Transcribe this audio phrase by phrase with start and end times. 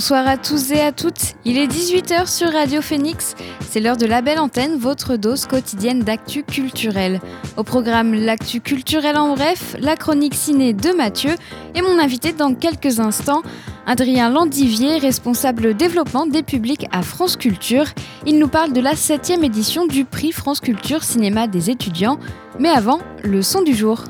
[0.00, 1.34] Bonsoir à tous et à toutes.
[1.44, 3.34] Il est 18h sur Radio Phoenix.
[3.68, 7.20] C'est l'heure de la belle antenne, votre dose quotidienne d'actu culturel.
[7.58, 11.32] Au programme l'actu culturel en bref, la chronique ciné de Mathieu
[11.74, 13.42] et mon invité dans quelques instants,
[13.86, 17.84] Adrien Landivier, responsable développement des publics à France Culture.
[18.24, 22.18] Il nous parle de la 7 édition du prix France Culture Cinéma des étudiants.
[22.58, 24.04] Mais avant, le son du jour.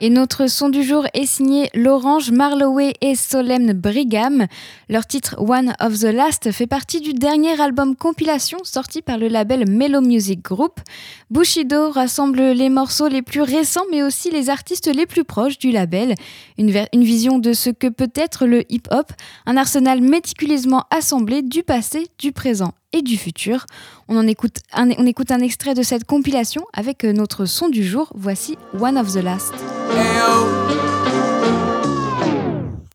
[0.00, 4.46] Et notre son du jour est signé L'Orange, Marloway et Solemn Brigham.
[4.90, 9.28] Leur titre One of the Last fait partie du dernier album compilation sorti par le
[9.28, 10.80] label Mellow Music Group.
[11.30, 15.72] Bushido rassemble les morceaux les plus récents mais aussi les artistes les plus proches du
[15.72, 16.14] label.
[16.56, 16.70] Une,
[17.04, 19.12] vision de ce que peut être le hip-hop,
[19.44, 23.66] un arsenal méticuleusement assemblé du passé, du présent et du futur.
[24.08, 28.10] On, en écoute un extrait de cette compilation avec notre son du jour.
[28.14, 29.52] Voici One of the Last.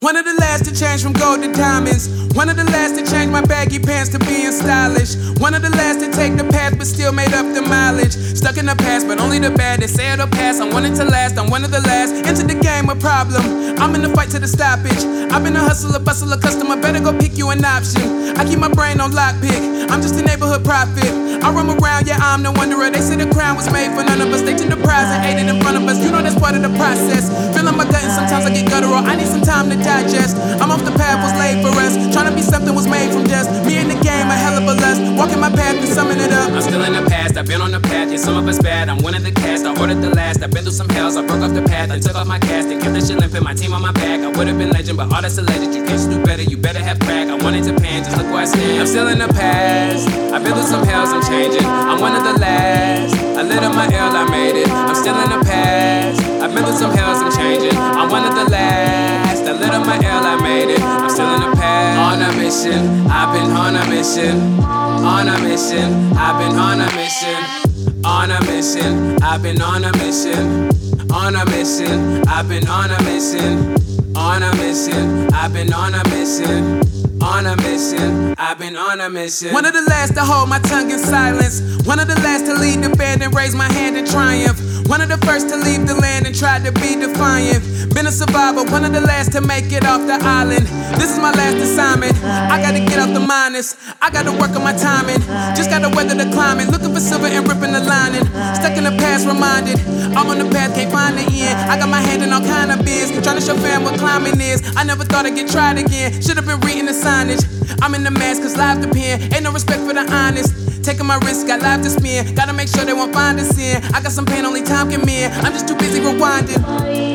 [0.03, 2.09] One of the last to change from gold to diamonds.
[2.35, 5.15] One of the last to change my baggy pants to being stylish.
[5.39, 8.11] One of the last to take the path but still made up the mileage.
[8.11, 9.79] Stuck in the past, but only the bad.
[9.79, 10.59] They say it'll pass.
[10.59, 11.37] I'm wanting to last.
[11.37, 12.11] I'm one of the last.
[12.27, 13.79] Into the game, a problem.
[13.79, 15.07] I'm in the fight to the stoppage.
[15.31, 16.75] I've been a hustler, bustler, customer.
[16.75, 18.35] Better go pick you an option.
[18.35, 19.88] I keep my brain on lockpick.
[19.88, 21.15] I'm just a neighborhood prophet.
[21.43, 22.89] I roam around, yeah, I'm the wanderer.
[22.89, 24.41] They say the crown was made for none of us.
[24.41, 26.03] They took the prize and ate it in front of us.
[26.03, 27.31] You know that's part of the process.
[27.55, 28.99] Feeling my gut and sometimes I get guttural.
[28.99, 30.38] I need some time to digest.
[30.61, 31.94] I'm off the path was laid for us.
[32.13, 33.49] Trying to be something was made from dust.
[33.66, 35.01] Me in the game, a hell of a lust.
[35.17, 36.51] Walking my path and summing it up.
[36.51, 38.09] I'm still in the past, I've been on the path.
[38.12, 38.90] Yeah, some of us bad.
[38.90, 39.66] I'm one of the cast.
[39.66, 40.41] I ordered the last.
[40.41, 41.16] I've been through some hells.
[41.16, 41.91] I broke off the path.
[41.91, 43.44] I took off my cast and kept the shit limping.
[43.44, 44.19] My team on my back.
[44.22, 45.75] I would have been legend, but all that's alleged.
[45.75, 46.44] You can't do better.
[46.44, 47.28] You better have crack.
[47.28, 48.79] I wanted to pan, just look where I stand.
[48.81, 50.07] I'm still in the past.
[50.34, 51.09] I've been through some hells.
[51.13, 51.66] I'm changing.
[51.66, 53.32] I'm one of the last.
[53.38, 54.16] I lit up my L.
[54.16, 54.69] I made it.
[54.69, 56.21] I'm still in the past.
[56.41, 57.19] I've been through some hells.
[57.19, 57.75] I'm changing.
[57.77, 59.41] I'm one of the last.
[59.44, 60.25] I lit up my L.
[60.25, 60.81] I made it.
[60.81, 61.97] I'm still in the past.
[61.97, 63.07] On a mission.
[63.09, 64.38] I've been on a mission.
[64.61, 66.13] On a mission.
[66.16, 68.05] I've been on a mission.
[68.05, 69.23] On a mission.
[69.23, 70.69] I've been on a mission.
[71.11, 72.23] On a mission.
[72.27, 73.75] I've been on a mission.
[74.16, 75.33] On a mission.
[75.33, 77.03] I've been on a mission.
[77.23, 79.53] On a mission, I've been on a mission.
[79.53, 81.61] One of the last to hold my tongue in silence.
[81.88, 84.59] One of the last to lead the band and raise my hand in triumph.
[84.89, 87.63] One of the first to leave the land and try to be defiant.
[87.95, 90.67] Been a survivor, one of the last to make it off the island.
[91.00, 92.13] This is my last assignment.
[92.23, 93.78] I gotta get out the minus.
[94.01, 95.22] I gotta work on my timing.
[95.55, 96.67] Just gotta weather the climate.
[96.67, 98.25] Looking for silver and ripping the lining.
[98.59, 99.79] Stuck in the past, reminded.
[100.11, 101.55] I'm on the path, can't find the end.
[101.72, 103.11] I got my hand in all kind of biz.
[103.23, 104.59] Trying to show fam what climbing is.
[104.75, 106.22] I never thought I'd get tried again.
[106.22, 107.46] Should've been reading the signage.
[107.81, 109.34] I'm in the mask, cause life depend.
[109.34, 110.51] Ain't no respect for the honest.
[110.84, 112.35] Taking my risk, got life to spend.
[112.35, 113.84] Gotta make sure they won't find us in.
[113.96, 115.34] I got some pain, only time can mend.
[115.46, 117.12] I'm just too busy rewinding.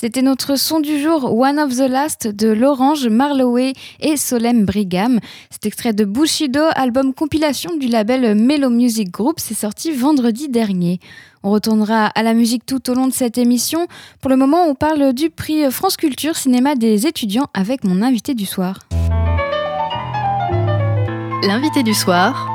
[0.00, 5.18] C'était notre son du jour One of the Last de l'Orange, Marloway et Solem Brigham.
[5.50, 9.40] C'est extrait de Bushido, album compilation du label Mellow Music Group.
[9.40, 11.00] C'est sorti vendredi dernier.
[11.42, 13.88] On retournera à la musique tout au long de cette émission.
[14.20, 18.34] Pour le moment, on parle du prix France Culture Cinéma des étudiants avec mon invité
[18.34, 18.78] du soir.
[21.42, 22.46] L'invité du soir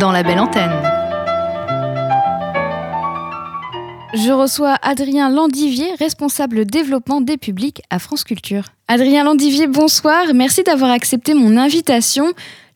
[0.00, 0.93] dans la belle antenne.
[4.14, 8.66] Je reçois Adrien Landivier, responsable développement des publics à France Culture.
[8.86, 10.26] Adrien Landivier, bonsoir.
[10.32, 12.26] Merci d'avoir accepté mon invitation.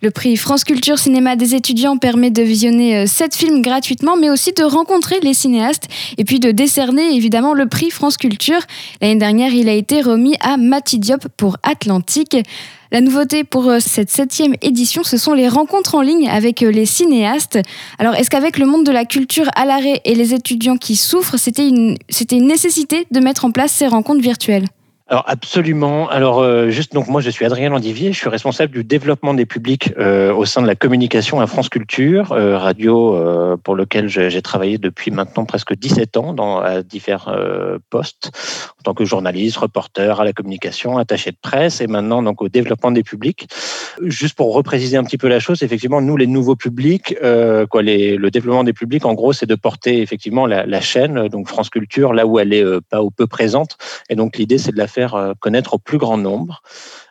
[0.02, 4.52] Le prix France Culture Cinéma des étudiants permet de visionner sept films gratuitement, mais aussi
[4.52, 5.84] de rencontrer les cinéastes
[6.18, 8.60] et puis de décerner évidemment le prix France Culture.
[9.00, 12.36] L'année dernière, il a été remis à Mati Diop pour Atlantique.
[12.90, 16.70] La nouveauté pour euh, cette septième édition, ce sont les rencontres en ligne avec euh,
[16.70, 17.58] les cinéastes.
[17.98, 21.36] Alors, est-ce qu'avec le monde de la culture à l'arrêt et les étudiants qui souffrent,
[21.36, 24.64] c'était une, c'était une nécessité de mettre en place ces rencontres virtuelles?
[25.10, 26.06] Alors absolument.
[26.10, 29.46] Alors euh, juste donc moi je suis Adrien Landivier, je suis responsable du développement des
[29.46, 33.16] publics euh, au sein de la communication à France Culture, euh, radio
[33.64, 37.34] pour lequel j'ai travaillé depuis maintenant presque 17 ans dans à divers
[37.88, 38.30] postes
[38.80, 42.50] en tant que journaliste, reporter à la communication, attaché de presse et maintenant donc au
[42.50, 43.48] développement des publics.
[44.02, 47.16] Juste pour repréciser un petit peu la chose, effectivement nous les nouveaux publics,
[47.70, 51.28] quoi les, le développement des publics en gros c'est de porter effectivement la, la, chaîne
[51.28, 53.78] donc France Culture là où elle est pas ou peu présente
[54.10, 56.62] et donc l'idée c'est de la faire euh, connaître au plus grand nombre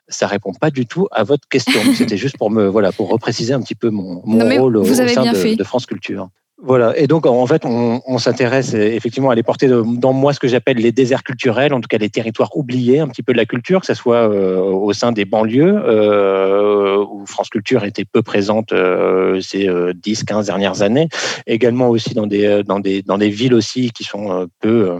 [0.09, 1.79] ça répond pas du tout à votre question.
[1.95, 5.63] C'était juste pour me voilà pour repréciser un petit peu mon, rôle au, sein de,
[5.63, 6.29] France Culture.
[6.59, 10.47] Voilà, et donc en fait, on, s'intéresse effectivement à les porter dans moi ce que
[10.47, 13.45] j'appelle les déserts culturels, en tout cas les territoires oubliés un petit peu de la
[13.45, 18.23] culture, que ce soit euh, au sein des banlieues, euh, où France Culture était peu
[18.23, 21.09] présente euh, ces 10-15 dernières années,
[21.45, 24.97] également aussi dans des, dans, des, dans des villes aussi qui sont peu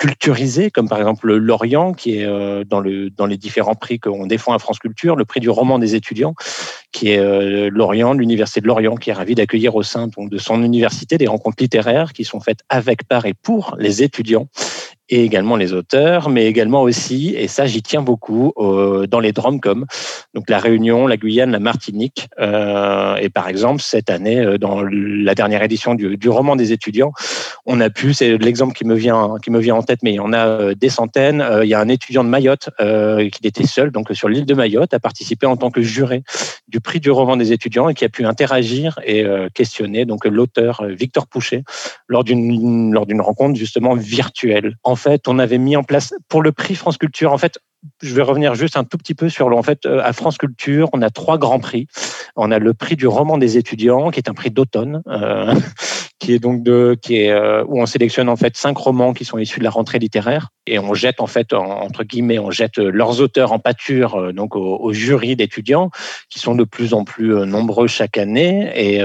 [0.00, 4.54] culturisées, comme par exemple Lorient, qui est dans, le, dans les différents prix qu'on défend
[4.54, 6.34] à France Culture, le prix du roman des étudiants,
[6.90, 11.18] qui est Lorient, l'Université de Lorient, qui est ravi d'accueillir au sein de son université
[11.18, 14.48] des rencontres littéraires qui sont faites avec, par et pour les étudiants
[15.10, 19.32] et également les auteurs, mais également aussi, et ça j'y tiens beaucoup, euh, dans les
[19.32, 19.84] Dromcom,
[20.34, 22.28] donc la Réunion, la Guyane, la Martinique.
[22.38, 26.72] Euh, et par exemple, cette année, euh, dans la dernière édition du, du roman des
[26.72, 27.12] étudiants,
[27.66, 30.16] on a pu, c'est l'exemple qui me vient qui me vient en tête, mais il
[30.16, 31.40] y en a euh, des centaines.
[31.40, 34.54] Euh, il y a un étudiant de Mayotte qui était seul, donc sur l'île de
[34.54, 36.22] Mayotte, a participé en tant que juré
[36.68, 39.24] du prix du roman des étudiants et qui a pu interagir et
[39.54, 41.64] questionner donc l'auteur Victor Pouchet
[42.08, 44.76] lors d'une lors d'une rencontre justement virtuelle.
[45.00, 47.32] Fait, on avait mis en place pour le prix France Culture.
[47.32, 47.58] En fait,
[48.02, 50.88] je vais revenir juste un tout petit peu sur en fait euh, à France Culture,
[50.92, 51.86] on a trois grands prix.
[52.36, 55.54] On a le prix du roman des étudiants, qui est un prix d'automne, euh,
[56.18, 59.24] qui est donc de, qui est euh, où on sélectionne en fait cinq romans qui
[59.24, 62.78] sont issus de la rentrée littéraire et on jette en fait entre guillemets, on jette
[62.78, 65.90] leurs auteurs en pâture donc au, jury d'étudiants
[66.28, 68.70] qui sont de plus en plus nombreux chaque année.
[68.76, 69.00] Et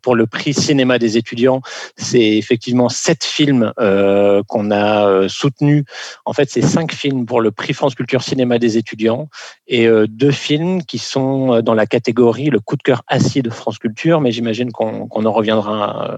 [0.00, 1.60] pour le prix cinéma des étudiants,
[1.96, 5.84] c'est effectivement sept films qu'on a soutenus.
[6.24, 9.28] En fait, c'est cinq films pour le prix France Culture cinéma des étudiants
[9.66, 13.42] et euh, deux films qui sont euh, dans la catégorie le coup de cœur assis
[13.42, 16.16] de France Culture, mais j'imagine qu'on en reviendra, euh,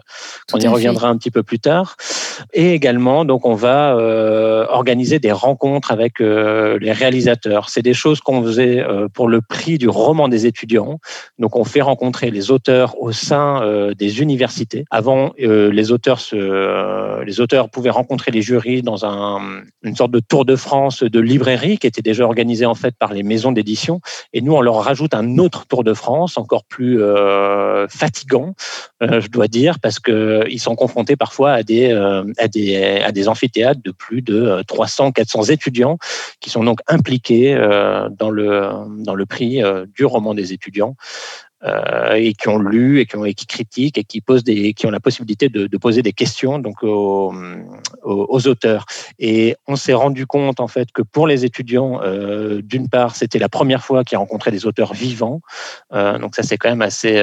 [0.50, 1.96] qu'on y reviendra un petit peu plus tard.
[2.52, 3.96] Et également, donc, on va
[4.70, 7.70] organiser des rencontres avec les réalisateurs.
[7.70, 8.84] C'est des choses qu'on faisait
[9.14, 10.98] pour le prix du roman des étudiants.
[11.38, 13.62] Donc, on fait rencontrer les auteurs au sein
[13.96, 14.84] des universités.
[14.90, 20.20] Avant, les auteurs se, les auteurs pouvaient rencontrer les jurys dans un, une sorte de
[20.20, 24.00] tour de France de librairie qui était déjà organisé en fait par les maisons d'édition.
[24.32, 28.54] Et nous, on leur rajoute un autre Tour de France, encore plus euh, fatigant,
[29.02, 32.76] euh, je dois dire, parce que ils sont confrontés parfois à des, euh, à des,
[32.76, 35.98] à des amphithéâtres de plus de 300, 400 étudiants
[36.40, 37.54] qui sont donc impliqués
[38.18, 39.60] dans le dans le prix
[39.94, 40.96] du roman des étudiants.
[41.64, 44.74] Euh, et qui ont lu et qui, ont, et qui critiquent et qui posent des,
[44.74, 47.32] qui ont la possibilité de, de poser des questions donc aux,
[48.02, 48.84] aux, auteurs.
[49.18, 53.38] Et on s'est rendu compte en fait que pour les étudiants, euh, d'une part, c'était
[53.38, 55.40] la première fois qu'ils rencontraient des auteurs vivants.
[55.94, 57.22] Euh, donc ça, c'est quand même assez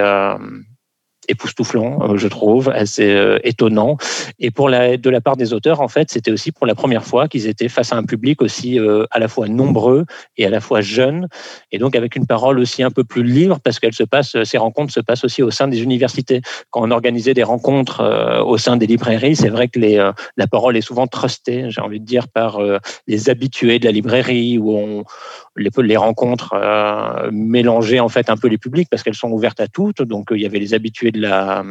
[1.28, 3.98] époustouflant, euh, je trouve, assez euh, étonnant.
[4.40, 7.04] Et pour la, de la part des auteurs, en fait, c'était aussi pour la première
[7.04, 10.06] fois qu'ils étaient face à un public aussi euh, à la fois nombreux
[10.38, 11.28] et à la fois jeune,
[11.72, 14.58] et donc avec une parole aussi un peu plus libre, parce qu'elle se passe, ces
[14.58, 16.42] rencontres se passent aussi au sein des universités.
[16.70, 20.78] Quand on organisait des rencontres au sein des librairies, c'est vrai que les, la parole
[20.78, 22.60] est souvent trustée, j'ai envie de dire, par
[23.08, 25.04] les habitués de la librairie, où on,
[25.56, 26.56] les, les rencontres
[27.32, 30.02] mélangeaient en fait un peu les publics, parce qu'elles sont ouvertes à toutes.
[30.02, 31.64] Donc il y avait les habitués de la,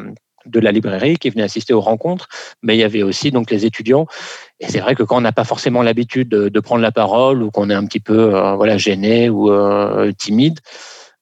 [0.47, 2.29] de la librairie qui venaient assister aux rencontres,
[2.63, 4.07] mais il y avait aussi donc les étudiants.
[4.61, 7.51] Et c'est vrai que quand on n'a pas forcément l'habitude de, prendre la parole ou
[7.51, 10.61] qu'on est un petit peu euh, voilà gêné ou euh, timide,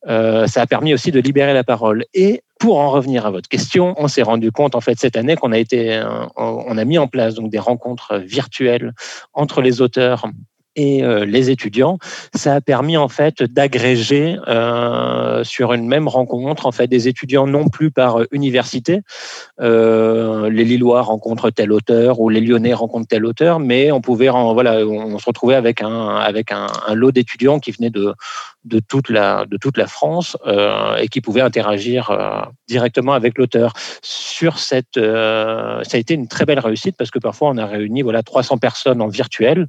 [0.07, 2.05] euh, ça a permis aussi de libérer la parole.
[2.13, 5.35] Et pour en revenir à votre question, on s'est rendu compte en fait cette année
[5.35, 6.03] qu'on a été,
[6.35, 8.93] on a mis en place donc des rencontres virtuelles
[9.33, 10.27] entre les auteurs
[10.75, 11.97] et euh, les étudiants,
[12.33, 17.45] ça a permis en fait d'agréger euh, sur une même rencontre en fait des étudiants
[17.45, 19.01] non plus par université.
[19.59, 24.29] Euh, les Lillois rencontrent tel auteur ou les Lyonnais rencontrent tel auteur, mais on pouvait
[24.29, 28.13] voilà, on se retrouvait avec un avec un, lot d'étudiants qui venaient de
[28.63, 30.37] de toute la de toute la France
[30.99, 33.73] et qui pouvaient interagir directement avec l'auteur.
[34.01, 38.03] Sur cette, ça a été une très belle réussite parce que parfois on a réuni
[38.03, 39.67] voilà 300 personnes en virtuel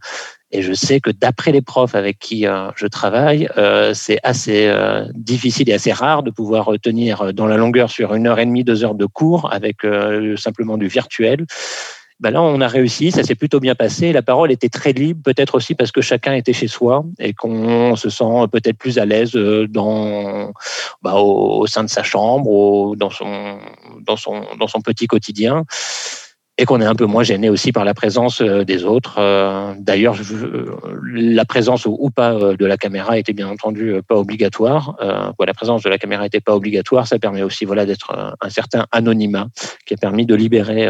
[0.52, 2.44] Et je sais que d'après les profs avec qui
[2.76, 3.48] je travaille,
[3.94, 4.70] c'est assez
[5.14, 8.62] difficile et assez rare de pouvoir tenir dans la longueur sur une heure et demie,
[8.62, 9.78] deux heures de cours avec
[10.36, 11.46] simplement du virtuel.
[12.22, 14.12] Ben là, on a réussi, ça s'est plutôt bien passé.
[14.12, 17.96] La parole était très libre, peut-être aussi parce que chacun était chez soi et qu'on
[17.96, 20.52] se sent peut-être plus à l'aise euh, dans,
[21.02, 23.58] bah, au, sein de sa chambre, ou dans son,
[24.02, 25.64] dans son, dans son petit quotidien
[26.58, 29.16] et qu'on est un peu moins gêné aussi par la présence euh, des autres.
[29.18, 30.16] Euh, d'ailleurs,
[31.14, 34.96] la présence ou pas de la caméra était bien entendu pas obligatoire.
[35.00, 37.06] La présence de la caméra n'était pas obligatoire.
[37.06, 39.48] Ça permet aussi voilà, d'être un certain anonymat
[39.86, 40.88] qui a permis de libérer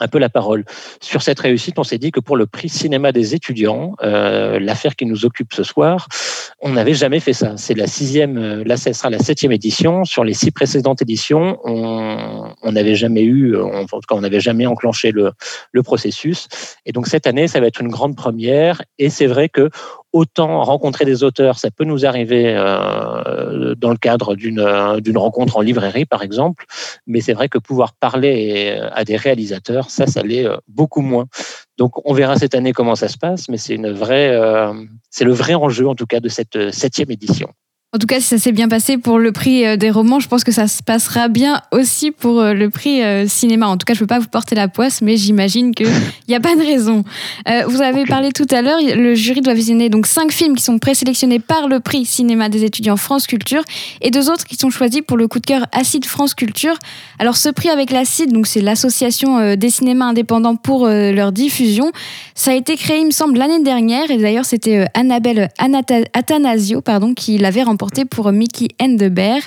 [0.00, 0.64] un peu la parole.
[1.00, 4.96] Sur cette réussite, on s'est dit que pour le prix cinéma des étudiants, euh, l'affaire
[4.96, 6.08] qui nous occupe ce soir,
[6.60, 7.56] on n'avait jamais fait ça.
[7.56, 10.04] C'est la sixième, euh, là, ce sera la septième édition.
[10.04, 14.66] Sur les six précédentes éditions, on n'avait jamais eu, en tout cas, on n'avait jamais
[14.66, 15.32] enclenché le,
[15.72, 16.48] le processus.
[16.84, 18.82] Et donc cette année, ça va être une grande première.
[18.98, 19.70] Et c'est vrai que
[20.16, 24.64] autant rencontrer des auteurs, ça peut nous arriver euh, dans le cadre d'une
[25.00, 26.64] d'une rencontre en librairie, par exemple,
[27.06, 31.26] mais c'est vrai que pouvoir parler à des réalisateurs, ça, ça l'est euh, beaucoup moins.
[31.76, 34.72] Donc, on verra cette année comment ça se passe, mais c'est euh,
[35.10, 37.48] c'est le vrai enjeu, en tout cas, de cette septième édition.
[37.96, 40.28] En tout cas, si ça s'est bien passé pour le prix euh, des romans, je
[40.28, 43.68] pense que ça se passera bien aussi pour euh, le prix euh, cinéma.
[43.68, 45.88] En tout cas, je ne peux pas vous porter la poisse, mais j'imagine qu'il
[46.28, 47.04] n'y a pas de raison.
[47.68, 50.78] vous avez parlé tout à l'heure, le jury doit visionner donc cinq films qui sont
[50.78, 53.62] présélectionnés par le prix cinéma des étudiants France Culture
[54.02, 56.74] et deux autres qui sont choisis pour le coup de cœur Acide France Culture.
[57.18, 61.92] Alors, ce prix avec l'Acide, donc c'est l'association des cinémas indépendants pour leur diffusion,
[62.34, 65.48] ça a été créé, il me semble, l'année dernière et d'ailleurs, c'était Annabelle
[66.12, 69.40] Athanasio pardon, qui l'avait remporté pour Mickey Endeber.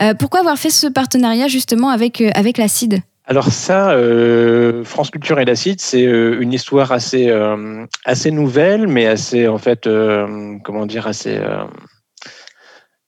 [0.00, 5.10] Euh, pourquoi avoir fait ce partenariat justement avec, euh, avec l'ACID alors ça, euh, France
[5.12, 7.32] Culture et l'Acide, c'est une histoire assez
[8.04, 9.88] assez nouvelle, mais assez en fait,
[10.64, 11.40] comment dire, assez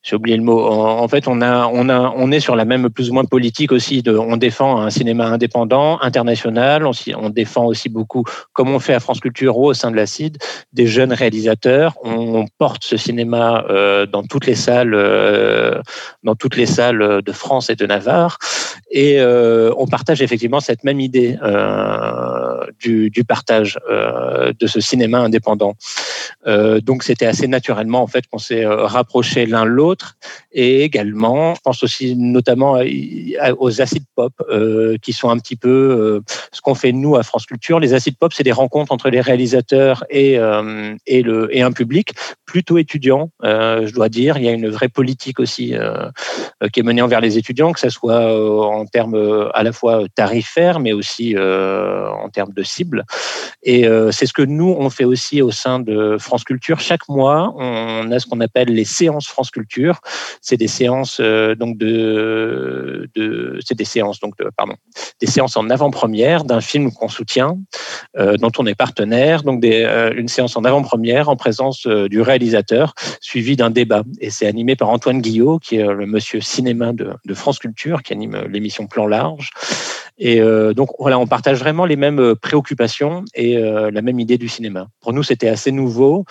[0.04, 0.62] j'ai oublié le mot.
[0.66, 3.72] En, fait, on a, on a, on est sur la même plus ou moins politique
[3.72, 4.02] aussi.
[4.06, 6.86] On défend un cinéma indépendant, international.
[6.86, 10.04] On, on défend aussi beaucoup, comme on fait à France Culture au sein de la
[10.04, 10.36] CID,
[10.74, 11.94] des jeunes réalisateurs.
[12.04, 15.80] On, porte ce cinéma euh, dans toutes les salles, euh,
[16.22, 18.38] dans toutes les salles de France et de Navarre,
[18.94, 25.18] et euh, on partage effectivement cette même idée euh, du, partage euh, de ce cinéma
[25.18, 25.74] indépendant.
[26.46, 30.16] Donc, c'était assez naturellement en fait qu'on s'est rapproché l'un l'autre
[30.52, 32.80] et également, je pense aussi notamment
[33.58, 34.32] aux acides pop
[35.02, 36.20] qui sont un petit peu
[36.52, 37.80] ce qu'on fait nous à France Culture.
[37.80, 40.38] Les acides pop, c'est des rencontres entre les réalisateurs et,
[41.06, 42.12] et, le, et un public
[42.44, 44.36] plutôt étudiant, je dois dire.
[44.36, 45.74] Il y a une vraie politique aussi
[46.72, 48.20] qui est menée envers les étudiants, que ce soit
[48.83, 53.04] en termes à la fois tarifaires, mais aussi en termes de cible.
[53.62, 56.80] Et c'est ce que nous, on fait aussi au sein de France Culture.
[56.80, 60.00] Chaque mois, on a ce qu'on appelle les séances France Culture
[60.40, 63.08] c'est des séances euh, donc de,
[63.64, 64.74] c'est des séances donc pardon,
[65.20, 67.58] des séances en avant-première d'un film qu'on soutient,
[68.18, 72.94] euh, dont on est partenaire, donc euh, une séance en avant-première en présence du réalisateur,
[73.20, 74.02] suivi d'un débat.
[74.20, 78.12] Et c'est animé par Antoine Guillot, qui est le monsieur cinéma de France Culture, qui
[78.12, 79.50] anime l'émission Plan Large.
[80.16, 80.40] Et
[80.76, 84.86] donc voilà, on partage vraiment les mêmes préoccupations et la même idée du cinéma.
[85.00, 86.24] Pour nous, c'était assez nouveau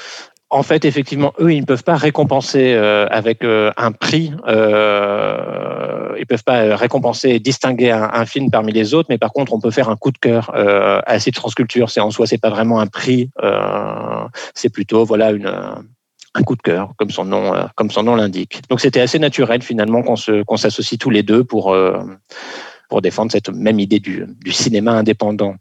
[0.54, 4.32] en fait, effectivement, eux, ils ne peuvent pas récompenser euh, avec euh, un prix.
[4.48, 9.52] Euh, ils peuvent pas récompenser et distinguer un, film parmi les autres, mais par contre,
[9.54, 11.90] on peut faire un coup de cœur euh, à cette transculture.
[11.90, 13.32] C'est en soi, c'est pas vraiment un prix.
[14.54, 15.52] c'est plutôt voilà une
[16.36, 18.62] un coup de cœur, comme son nom, comme son nom l'indique.
[18.70, 21.76] Donc c'était assez naturel finalement qu'on se qu'on s'associe tous les deux pour
[22.94, 25.56] pour défendre cette même idée du, cinéma indépendant.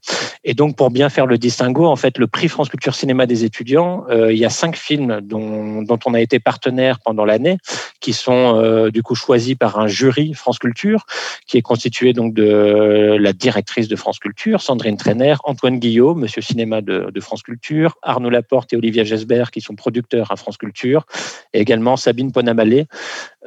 [0.44, 3.44] Et donc, pour bien faire le distinguo, en fait, le prix France Culture Cinéma des
[3.44, 7.56] étudiants, euh, il y a cinq films dont, on a été partenaire pendant l'année,
[8.00, 11.06] qui sont euh, du coup choisis par un jury France Culture,
[11.46, 16.42] qui est constitué donc de la directrice de France Culture, Sandrine Trainer, Antoine Guillot, Monsieur
[16.42, 21.06] Cinéma de, France Culture, Arnaud Laporte et Olivia Gesbert, qui sont producteurs à France Culture,
[21.54, 22.84] et également Sabine Ponamalé,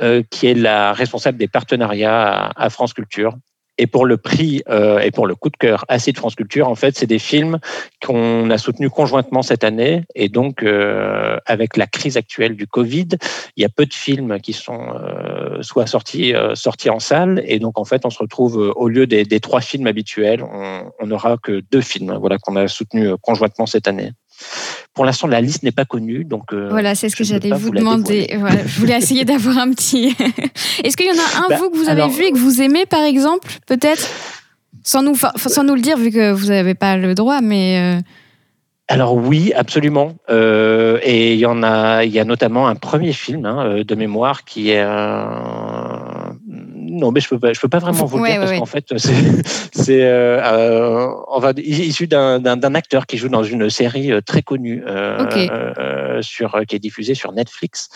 [0.01, 3.35] euh, qui est la responsable des partenariats à France Culture.
[3.77, 6.75] Et pour le prix euh, et pour le coup de cœur Acide France Culture, en
[6.75, 7.59] fait, c'est des films
[8.03, 10.03] qu'on a soutenus conjointement cette année.
[10.15, 13.07] Et donc, euh, avec la crise actuelle du Covid,
[13.57, 17.43] il y a peu de films qui sont euh, soit sortis, euh, sortis en salle.
[17.45, 20.43] Et donc, en fait, on se retrouve euh, au lieu des, des trois films habituels,
[20.43, 24.11] on n'aura que deux films voilà, qu'on a soutenus euh, conjointement cette année.
[24.93, 27.69] Pour l'instant, la liste n'est pas connue, donc euh, voilà, c'est ce que j'allais vous,
[27.69, 28.29] demander.
[28.31, 30.15] je voulais essayer d'avoir un petit.
[30.83, 32.61] Est-ce qu'il y en a un bah, vous que vous avez vu et que vous
[32.61, 34.07] aimez, par exemple, peut-être,
[34.83, 37.97] sans nous, sans nous le dire vu que vous n'avez pas le droit, mais.
[37.97, 38.01] Euh,
[38.87, 40.15] alors oui, absolument.
[40.29, 43.95] Euh, et il y en a, il y a notamment un premier film hein, de
[43.95, 44.85] mémoire qui est
[46.95, 48.85] non, mais je peux pas, je peux pas vraiment vous le dire parce qu'en fait,
[49.73, 56.21] c'est euh, euh issu d'un acteur qui joue dans une série euh, très connue euh,
[56.21, 57.89] sur qui est diffusée sur Netflix.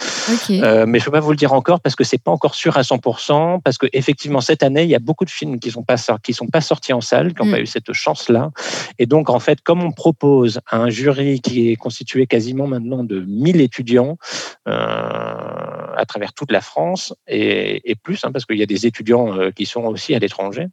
[0.50, 2.82] mais je peux pas vous le dire encore parce que c'est pas encore sûr à
[2.82, 5.96] 100% parce que effectivement cette année il y a beaucoup de films qui sont pas
[6.22, 7.54] qui sont pas sortis en salle, qui n'ont mm.
[7.54, 8.52] pas eu cette chance là.
[8.98, 13.22] Et donc en fait, comme on propose un jury qui est constitué quasiment maintenant de
[13.22, 14.18] 1000 étudiants
[14.66, 19.40] à travers toute la France et, et plus, hein, parce qu'il y a des étudiants
[19.40, 20.68] euh, qui sont aussi à l'étranger.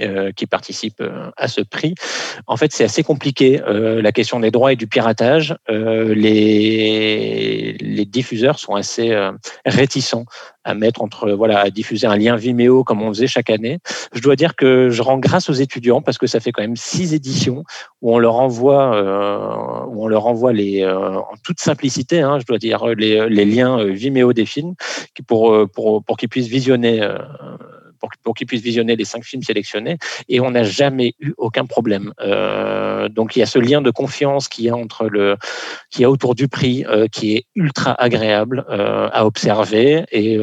[0.00, 1.94] Euh, qui participent euh, à ce prix.
[2.48, 5.56] En fait, c'est assez compliqué la question des droits et du piratage.
[5.68, 9.16] les, les diffuseurs sont assez
[9.64, 10.24] réticents
[10.64, 13.78] à mettre entre voilà à diffuser un lien Vimeo comme on faisait chaque année.
[14.12, 16.76] Je dois dire que je rends grâce aux étudiants parce que ça fait quand même
[16.76, 17.64] six éditions
[18.02, 18.90] où on leur envoie
[19.88, 23.84] où on leur envoie les en toute simplicité, hein, je dois dire les, les liens
[23.84, 24.74] Vimeo des films
[25.26, 27.08] pour pour pour qu'ils puissent visionner
[28.22, 29.98] pour, qu'ils puissent visionner les cinq films sélectionnés.
[30.28, 32.12] Et on n'a jamais eu aucun problème.
[32.20, 35.36] Euh, donc il y a ce lien de confiance qui y a entre le,
[35.90, 40.04] qui a autour du prix, euh, qui est ultra agréable euh, à observer.
[40.12, 40.38] Et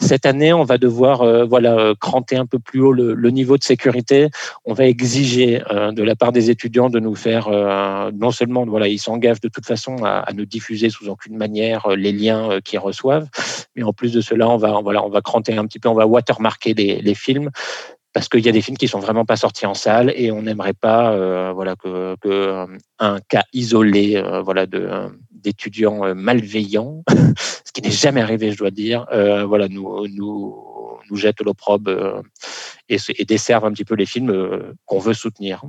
[0.00, 4.28] cette année, on va devoir, voilà, cranter un peu plus haut le, niveau de sécurité.
[4.64, 7.48] On va exiger de la part des étudiants de nous faire,
[8.12, 11.88] non seulement, voilà, ils s'engagent de toute façon à, à, ne diffuser sous aucune manière
[11.90, 13.28] les liens qu'ils reçouvent,
[13.76, 15.94] mais en plus de cela, on va, voilà, on va cranter un petit peu, on
[15.94, 17.50] va watermarker les, les, films
[18.12, 20.42] parce qu'il y a des films qui sont vraiment pas sortis en salle et on
[20.42, 22.66] n'aimerait pas euh, voilà que, que, euh,
[22.98, 24.88] un cas isolé euh, voilà de
[25.42, 27.02] d'étudiants malveillants
[27.64, 29.06] ce qui n'est jamais arrivé je dois dire.
[29.10, 30.56] Voilà nous nous
[31.10, 32.22] nous jette l'opprobre
[32.88, 35.62] et, et desservent un petit peu les films qu'on veut soutenir.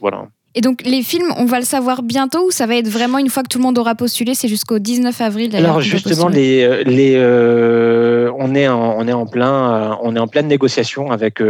[0.00, 3.16] Voilà et donc les films, on va le savoir bientôt ou ça va être vraiment
[3.16, 6.62] une fois que tout le monde aura postulé, c'est jusqu'au 19 avril Alors justement, les,
[6.62, 10.48] euh, les, euh, on, est en, on, est en plein, euh, on est en pleine
[10.48, 11.40] négociation avec,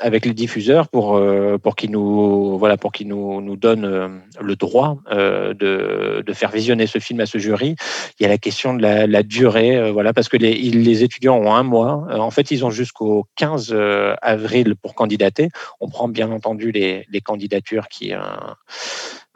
[0.00, 1.20] avec les diffuseurs pour,
[1.62, 6.88] pour qu'ils nous, voilà, pour qu'ils nous, nous donnent le droit de, de faire visionner
[6.88, 7.76] ce film à ce jury.
[8.18, 11.36] Il y a la question de la, la durée, voilà, parce que les, les étudiants
[11.36, 12.06] ont un mois.
[12.10, 13.76] En fait, ils ont jusqu'au 15
[14.20, 15.50] avril pour candidater.
[15.80, 18.18] On prend bien entendu les, les candidatures qui, euh,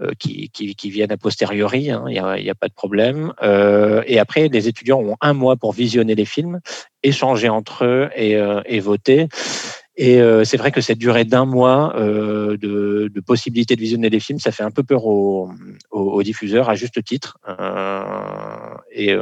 [0.00, 3.32] euh, qui, qui, viennent a posteriori, hein, il n'y a, pas de problème.
[3.42, 6.60] Euh, et après, les étudiants ont un mois pour visionner les films,
[7.02, 8.32] échanger entre eux et,
[8.64, 9.28] et voter.
[9.98, 14.52] Et c'est vrai que cette durée d'un mois de, possibilité de visionner les films, ça
[14.52, 17.38] fait un peu peur aux, diffuseurs, à juste titre.
[18.92, 19.16] et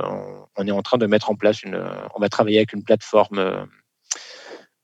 [0.57, 1.81] on est en train de mettre en place une.
[2.16, 3.66] On va travailler avec une plateforme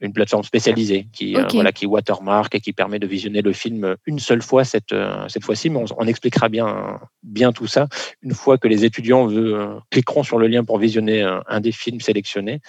[0.01, 3.97] une plateforme spécialisée qui, euh, voilà, qui watermark et qui permet de visionner le film
[4.07, 5.69] une seule fois cette, euh, cette fois-ci.
[5.71, 7.89] Mais on, expliquera bien, bien tout ça
[8.23, 11.73] une fois que les étudiants veut, euh, cliqueront sur le lien pour visionner un, des
[11.73, 12.61] films sélectionnés.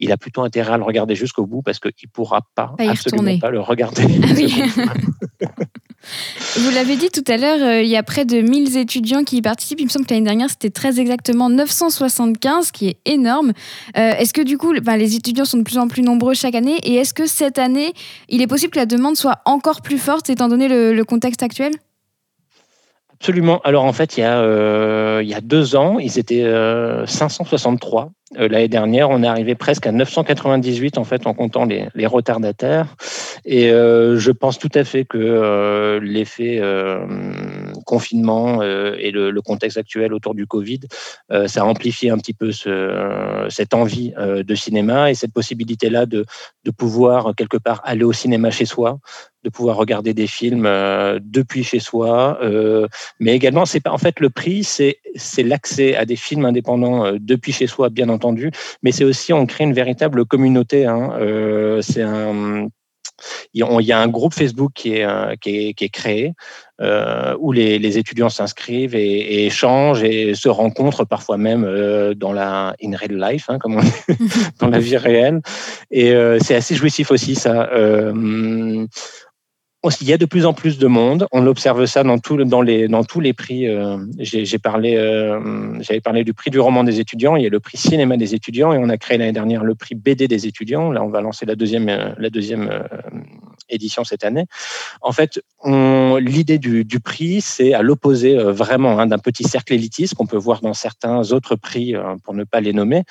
[0.00, 3.38] Il a plutôt intérêt à le regarder jusqu'au bout parce qu'il ne pourra pas, absolument
[3.38, 4.04] pas le regarder.
[4.22, 4.92] Ah
[6.56, 9.42] Vous l'avez dit tout à l'heure, il y a près de 1000 étudiants qui y
[9.42, 9.80] participent.
[9.80, 13.52] Il me semble que l'année dernière, c'était très exactement 975, qui est énorme.
[13.94, 16.78] Est-ce que du coup, les étudiants sont de plus en plus nombreux chaque année?
[16.84, 17.92] Et est-ce que cette année,
[18.28, 21.72] il est possible que la demande soit encore plus forte étant donné le, contexte actuel?
[23.22, 23.60] Absolument.
[23.62, 26.42] Alors en fait, il y a, euh, deux ans, ils étaient
[27.06, 31.64] 563 euh, euh, l'année dernière, on est arrivé presque à 998 en fait en comptant
[31.64, 32.96] les, retardataires.
[33.44, 36.60] Et je pense tout à fait que l'effet
[37.86, 40.80] confinement et le, contexte actuel autour du Covid,
[41.46, 46.24] ça a amplifié un petit peu ce, cette envie de cinéma et cette possibilité-là de
[46.76, 48.98] pouvoir quelque part aller au cinéma chez soi,
[49.44, 50.68] de pouvoir regarder des films
[51.20, 52.38] depuis chez soi,
[53.20, 57.12] mais également c'est pas en fait le prix, c'est c'est l'accès à des films indépendants
[57.18, 58.50] depuis chez soi, bien entendu
[58.82, 60.86] mais c'est aussi on crée une véritable communauté.
[60.86, 61.12] Hein.
[61.20, 62.68] Euh, c'est un
[63.54, 66.32] il y a un groupe Facebook qui est, euh, qui est, qui est créé
[66.80, 71.62] euh, où les, les étudiants s'inscrivent et, échangent et se rencontrent parfois même
[72.14, 73.92] dans la in real life, hein, comme on dit,
[74.58, 75.40] dans la vie réelle.
[75.92, 77.70] Et c'est assez jouissif aussi ça
[80.00, 81.26] il y a de plus en plus de monde.
[81.32, 83.66] On observe ça dans, les, dans tous les prix.
[83.66, 87.34] Euh, euh, j'avais parlé du prix du roman des étudiants.
[87.34, 89.74] Il y a le prix cinéma des étudiants et on a créé l'année dernière le
[89.74, 90.92] prix BD des étudiants.
[90.92, 92.82] Là, on va lancer la deuxième, la deuxième euh,
[93.68, 94.46] édition cette année.
[95.00, 100.14] En fait, l'idée du, prix, c'est à l'opposé euh, vraiment hein, d'un petit cercle élitiste
[100.14, 103.04] qu'on peut voir dans certains autres prix, euh, pour ne pas les nommer.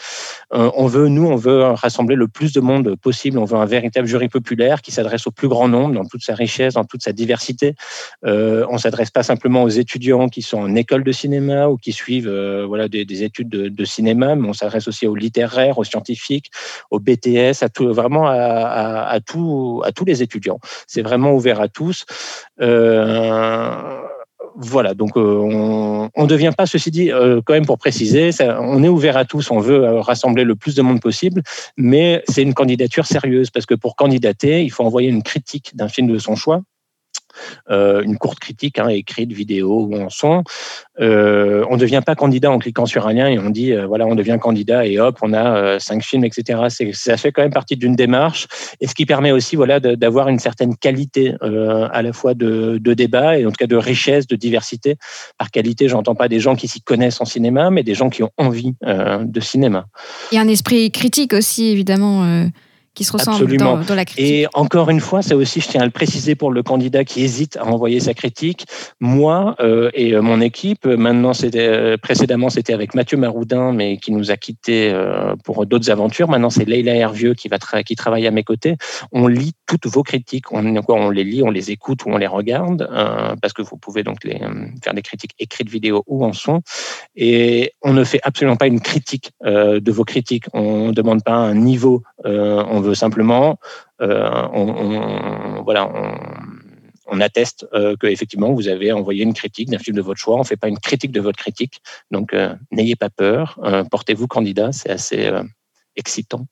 [0.54, 3.38] Euh, on veut, nous, on veut rassembler le plus de monde possible.
[3.38, 6.36] On veut un véritable jury populaire qui s'adresse au plus grand nombre dans toute sa
[6.36, 7.76] richesse, dans toute sa diversité.
[8.24, 12.32] on s'adresse pas simplement aux étudiants qui sont en école de cinéma ou qui suivent
[12.68, 16.52] voilà des, études de, cinéma, mais on s'adresse aussi aux littéraires, aux scientifiques,
[16.90, 20.41] aux BTS, à tout, vraiment à, à, à tous les étudiants.
[20.88, 22.06] C'est vraiment ouvert à tous.
[22.62, 24.02] Euh,
[24.56, 28.84] voilà, donc euh, on ne devient pas, ceci dit, euh, quand même pour préciser, on
[28.84, 31.42] est ouvert à tous, on veut rassembler le plus de monde possible,
[31.78, 35.88] mais c'est une candidature sérieuse parce que pour candidater, il faut envoyer une critique d'un
[35.88, 36.62] film de son choix
[37.70, 40.44] euh, une courte critique hein, écrite, vidéo ou en son.
[41.00, 43.86] Euh, on ne devient pas candidat en cliquant sur un lien et on dit euh,
[43.88, 46.92] voilà, on devient candidat et hop, on a cinq films, etc.
[46.94, 48.48] Ça fait quand même partie d'une démarche
[48.80, 53.40] et ce qui permet aussi voilà, d'avoir une certaine qualité à la fois de, débat
[53.40, 54.98] et en tout cas de richesse, de diversité.
[55.38, 58.24] Par qualité, j'entends pas des gens qui s'y connaissent en cinéma, mais des gens qui
[58.24, 59.86] ont envie de cinéma.
[60.32, 62.50] Il y a un esprit critique aussi, évidemment
[62.94, 64.26] qui se ressemble dans, la critique.
[64.26, 67.24] Et encore une fois, ça aussi, je tiens à le préciser pour le candidat qui
[67.24, 68.66] hésite à envoyer sa critique.
[69.00, 73.98] Moi euh, et euh, mon équipe, maintenant, c'était euh, précédemment, c'était avec Mathieu Maroudin, mais
[73.98, 74.94] qui nous a quittés
[75.46, 76.28] pour d'autres aventures.
[76.28, 78.76] Maintenant, c'est Leila Hervieux qui va qui travaille à mes côtés.
[79.12, 80.52] On lit toutes vos critiques.
[80.52, 82.90] On, on les lit, on les écoute ou on les regarde,
[83.42, 84.40] parce que vous pouvez donc les,
[84.84, 86.62] faire des critiques écrites, vidéo ou en son.
[87.16, 90.46] Et on ne fait absolument pas une critique de vos critiques.
[90.54, 92.04] On ne demande pas un niveau.
[92.26, 93.60] on on veut simplement,
[94.02, 94.48] euh,
[97.22, 100.36] atteste euh, que effectivement vous avez envoyé une critique d'un film de votre choix.
[100.36, 103.60] On ne fait pas une critique de votre critique, donc euh, n'ayez pas peur.
[103.91, 105.32] Portez-vous candidat, c'est assez
[105.96, 106.48] excitant.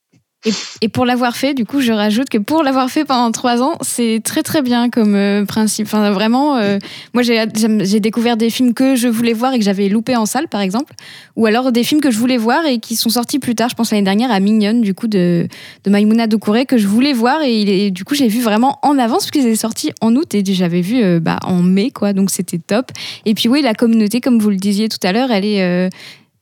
[0.82, 3.78] Et, pour l'avoir fait, du coup, je rajoute que pour l'avoir fait pendant trois ans,
[3.82, 5.88] c'est très très bien comme euh, principe.
[5.88, 6.80] Enfin, vraiment, euh,
[7.14, 10.48] moi j'ai découvert des films que je voulais voir et que j'avais loupé en salle,
[10.48, 10.94] par exemple,
[11.36, 13.68] ou alors des films que je voulais voir et qui sont sortis plus tard.
[13.68, 15.46] Je pense l'année dernière à Mignonne, du coup, de,
[15.84, 19.24] de Maïmouna Doucouré, que je voulais voir et, du coup, j'ai vu vraiment en avance
[19.24, 22.14] parce qu'ils étaient sortis en août et j'avais vu euh, bah, en mai, quoi.
[22.14, 22.92] Donc c'était top.
[23.26, 25.90] Et puis oui, la communauté, comme vous le disiez tout à l'heure, elle est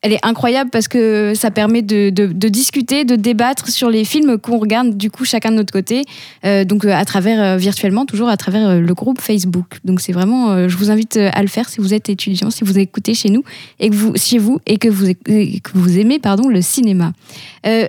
[0.02, 2.10] elle est incroyable parce que ça permet de,
[2.50, 6.04] discuter, de débattre sur les films qu'on regarde du coup chacun de notre côté,
[6.46, 9.80] euh, donc euh, à travers euh, virtuellement, toujours à travers le groupe Facebook.
[9.84, 12.78] Donc c'est vraiment, je vous invite à le faire si vous êtes étudiant, si vous
[12.78, 13.44] écoutez chez nous
[13.80, 17.14] et que vous chez vous et que vous que vous aimez pardon le cinéma.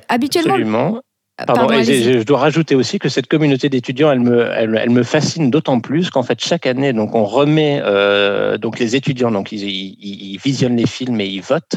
[0.09, 0.55] habituellement.
[0.55, 1.01] Absolument.
[1.47, 5.79] Pardon, je, dois rajouter aussi que cette communauté d'étudiants, elle me, elle, me fascine d'autant
[5.79, 10.39] plus qu'en fait chaque année, donc on remet euh, donc les étudiants, donc ils, ils,
[10.39, 11.77] visionnent les films et ils votent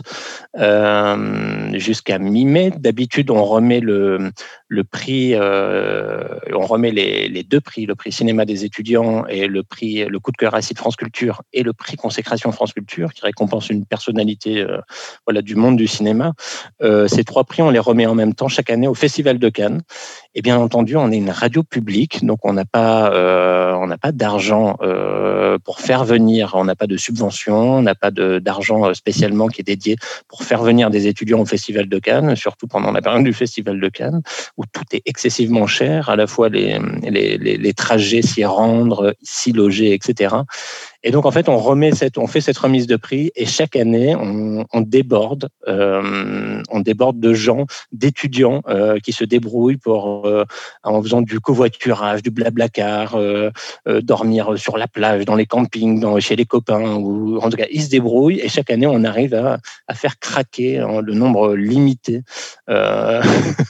[0.57, 2.71] euh, jusqu'à mi-mai.
[2.75, 4.31] D'habitude, on remet le,
[4.67, 9.47] le prix, euh, on remet les, les, deux prix, le prix cinéma des étudiants et
[9.47, 13.13] le prix le coup de cœur acide France Culture et le prix consécration France Culture
[13.13, 14.79] qui récompense une personnalité euh,
[15.25, 16.33] voilà du monde du cinéma.
[16.81, 19.49] Euh, ces trois prix, on les remet en même temps chaque année au Festival de
[19.51, 19.81] Cannes.
[20.33, 23.97] Et bien entendu, on est une radio publique, donc on n'a pas, euh, on n'a
[23.97, 28.85] pas d'argent euh, pour faire venir, on n'a pas de subvention, on n'a pas d'argent
[28.85, 32.67] euh, spécialement qui est dédié pour faire venir des étudiants au Festival de Cannes, surtout
[32.67, 34.21] pendant la période du Festival de Cannes,
[34.57, 39.93] où tout est excessivement cher, à la fois les, les, trajets s'y rendre, s'y loger,
[39.93, 40.35] etc.
[41.03, 43.75] Et donc, en fait, on remet cette, on fait cette remise de prix et chaque
[43.75, 50.27] année, on, on déborde, euh, on déborde de gens, d'étudiants euh, qui se débrouillent pour,
[50.27, 50.45] euh,
[50.83, 53.49] en faisant du covoiturage, du blablacar, euh,
[53.87, 57.57] euh, dormir sur la plage, dans les campings, dans, chez les copains, ou en tout
[57.57, 61.13] cas, ils se débrouillent et chaque année, on arrive à, à faire craquer hein, le
[61.15, 62.21] nombre limité
[62.69, 63.23] euh,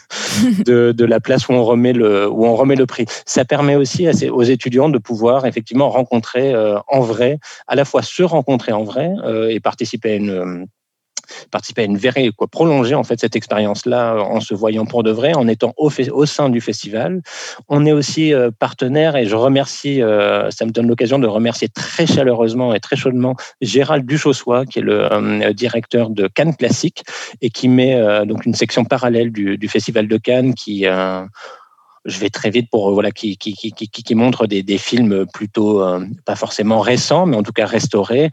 [0.65, 3.05] de, de, la place où on remet le, où on remet le prix.
[3.25, 6.53] Ça permet aussi à aux étudiants de pouvoir effectivement rencontrer
[6.87, 7.20] en vrai
[7.67, 10.67] à la fois se rencontrer en vrai euh, et participer à une
[11.49, 15.33] participer à une quoi, prolonger en fait cette expérience-là en se voyant pour de vrai,
[15.33, 17.21] en étant au, au sein du festival.
[17.69, 21.69] On est aussi euh, partenaire et je remercie, euh, ça me donne l'occasion de remercier
[21.69, 27.03] très chaleureusement et très chaudement Gérald Duchossois, qui est le directeur de Cannes Classique
[27.41, 30.85] et qui met donc une section parallèle du, du festival de Cannes qui
[32.05, 35.25] je vais très vite pour voilà qui qui qui qui, qui montre des, des films
[35.33, 38.29] plutôt euh, pas forcément récents mais en tout cas restaurés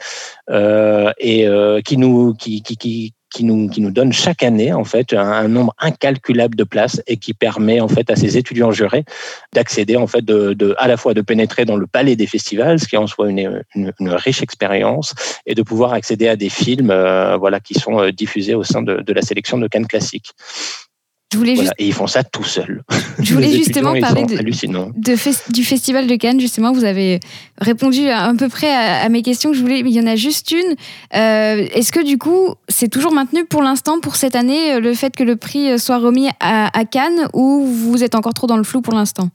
[0.50, 4.72] euh, et euh, qui nous qui qui qui qui nous, qui nous donne chaque année
[4.72, 8.72] en fait un, nombre incalculable de places et qui permet en fait à ces étudiants
[8.72, 9.04] jurés
[9.52, 12.80] d'accéder en fait de, de, à la fois de pénétrer dans le palais des festivals,
[12.80, 15.14] ce qui est en soi une, une, une riche expérience,
[15.46, 18.82] et de pouvoir accéder à des films euh, voilà qui sont euh, diffusés au sein
[18.82, 20.32] de, de la sélection de Cannes classique.
[21.32, 21.72] Je voulais juste...
[21.78, 22.82] Et ils font ça tout seuls.
[23.20, 26.40] Je voulais justement parler de, de du Festival de Cannes.
[26.40, 27.20] Justement, vous avez
[27.60, 29.80] répondu à, peu près à, mes questions que je voulais.
[29.80, 30.76] Il y en a juste une.
[31.14, 34.94] Euh, est-ce que du coup, c'est toujours maintenu pour l'instant, pour cette année, euh, le
[34.94, 38.56] fait que le prix soit remis à, à Cannes ou vous êtes encore trop dans
[38.56, 39.30] le flou pour l'instant?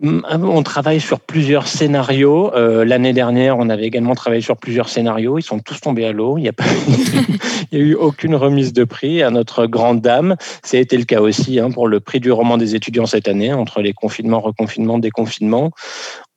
[0.00, 2.54] On travaille sur plusieurs scénarios.
[2.54, 5.38] Euh, l'année dernière, on avait également travaillé sur plusieurs scénarios.
[5.38, 6.38] Ils sont tous tombés à l'eau.
[6.38, 6.64] Il n'y a, pas...
[7.72, 10.36] A eu aucune remise de prix à notre grande dame.
[10.72, 13.80] Été le cas aussi hein, pour le prix du roman des étudiants cette année, entre
[13.80, 15.72] les confinements, reconfinements, déconfinements.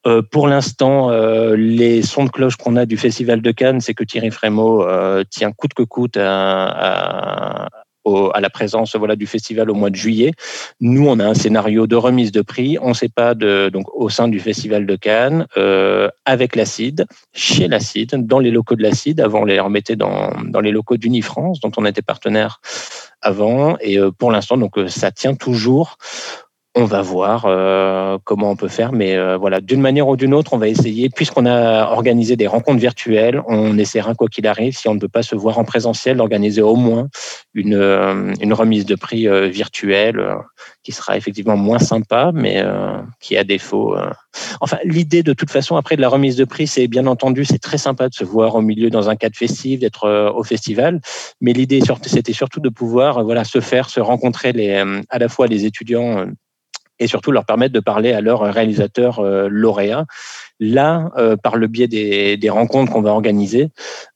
[0.07, 3.93] Euh, pour l'instant, euh, les sons de cloche qu'on a du Festival de Cannes, c'est
[3.93, 4.83] que Thierry Frémaux
[5.29, 10.31] tient coûte que coûte à, à la présence voilà du festival au mois de juillet.
[10.79, 12.77] Nous, on a un scénario de remise de prix.
[12.81, 17.05] On ne sait pas de donc au sein du festival de Cannes euh, avec l'acide,
[17.33, 19.21] chez l'acide, dans les locaux de l'acide.
[19.21, 22.61] Avant, on les remettait dans dans les locaux d'Unifrance, dont on était partenaire
[23.21, 23.77] avant.
[23.79, 25.97] Et euh, pour l'instant, donc euh, ça tient toujours.
[26.73, 30.33] On va voir euh, comment on peut faire, mais euh, voilà, d'une manière ou d'une
[30.33, 31.09] autre, on va essayer.
[31.09, 35.09] Puisqu'on a organisé des rencontres virtuelles, on essaiera quoi qu'il arrive, si on ne peut
[35.09, 37.09] pas se voir en présentiel, d'organiser au moins
[37.53, 40.25] une, euh, une remise de prix virtuelle
[40.81, 42.63] qui sera effectivement moins sympa, mais
[43.19, 43.95] qui a défaut.
[44.61, 47.59] Enfin, l'idée de toute façon après de la remise de prix, c'est bien entendu, c'est
[47.59, 51.01] très sympa de se voir au milieu dans un cadre festif, d'être au festival,
[51.41, 55.47] mais l'idée c'était surtout de pouvoir voilà se faire, se rencontrer les à la fois
[55.47, 56.25] les étudiants
[57.01, 60.05] et surtout leur permettre de parler à leurs réalisateurs euh, lauréats.
[60.59, 63.69] Là, euh, par le biais des, des rencontres qu'on va organiser,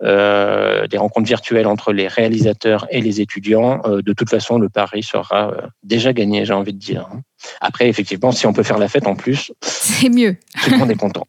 [0.04, 5.02] euh, des rencontres virtuelles entre les réalisateurs et les étudiants, de toute façon, le pari
[5.02, 7.10] sera déjà gagné, j'ai envie de dire.
[7.62, 10.36] Après, effectivement, si on peut faire la fête en plus, c'est mieux.
[10.64, 11.28] Tout le monde est content.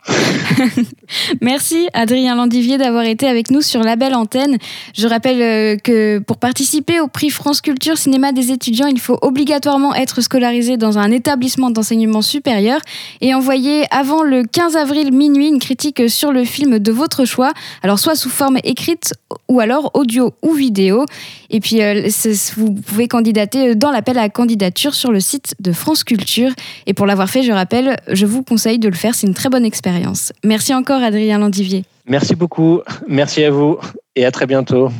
[1.40, 4.58] Merci Adrien Landivier d'avoir été avec nous sur la belle antenne.
[4.96, 9.18] Je rappelle euh, que pour participer au prix France Culture Cinéma des étudiants, il faut
[9.22, 12.80] obligatoirement être scolarisé dans un établissement d'enseignement supérieur
[13.20, 17.52] et envoyer avant le 15 avril minuit une critique sur le film de votre choix,
[17.82, 19.14] alors soit sous forme écrite
[19.48, 21.04] ou alors audio ou vidéo.
[21.50, 22.08] Et puis euh,
[22.56, 26.52] vous pouvez candidater dans l'appel à candidature sur le site de France Culture.
[26.86, 29.50] Et pour l'avoir fait, je rappelle, je vous conseille de le faire, c'est une très
[29.50, 30.32] bonne expérience.
[30.44, 31.84] Merci encore Adrien Landivier.
[32.06, 33.78] Merci beaucoup, merci à vous
[34.14, 34.90] et à très bientôt.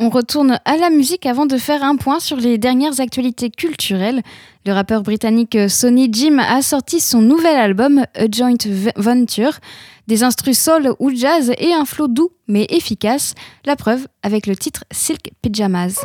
[0.00, 4.22] On retourne à la musique avant de faire un point sur les dernières actualités culturelles.
[4.64, 8.54] Le rappeur britannique Sonny Jim a sorti son nouvel album A Joint
[8.94, 9.58] Venture,
[10.06, 14.54] des instrus soul ou jazz et un flow doux mais efficace, la preuve avec le
[14.54, 16.00] titre Silk Pyjamas.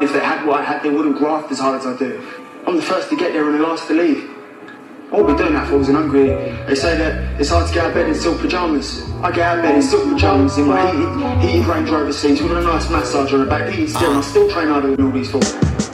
[0.00, 2.24] If they had what I had, they wouldn't graft as hard as I do.
[2.68, 4.30] I'm the first to get there and the last to leave.
[5.10, 6.28] What we're doing that for is hungry.
[6.68, 9.10] They say that it's hard to get out of bed in silk pajamas.
[9.22, 12.40] I get out of bed in silk pajamas in my heated, heated Range Rover seats
[12.40, 14.18] with a nice massage on the back, heated steering.
[14.18, 15.87] I still train harder than all these fools.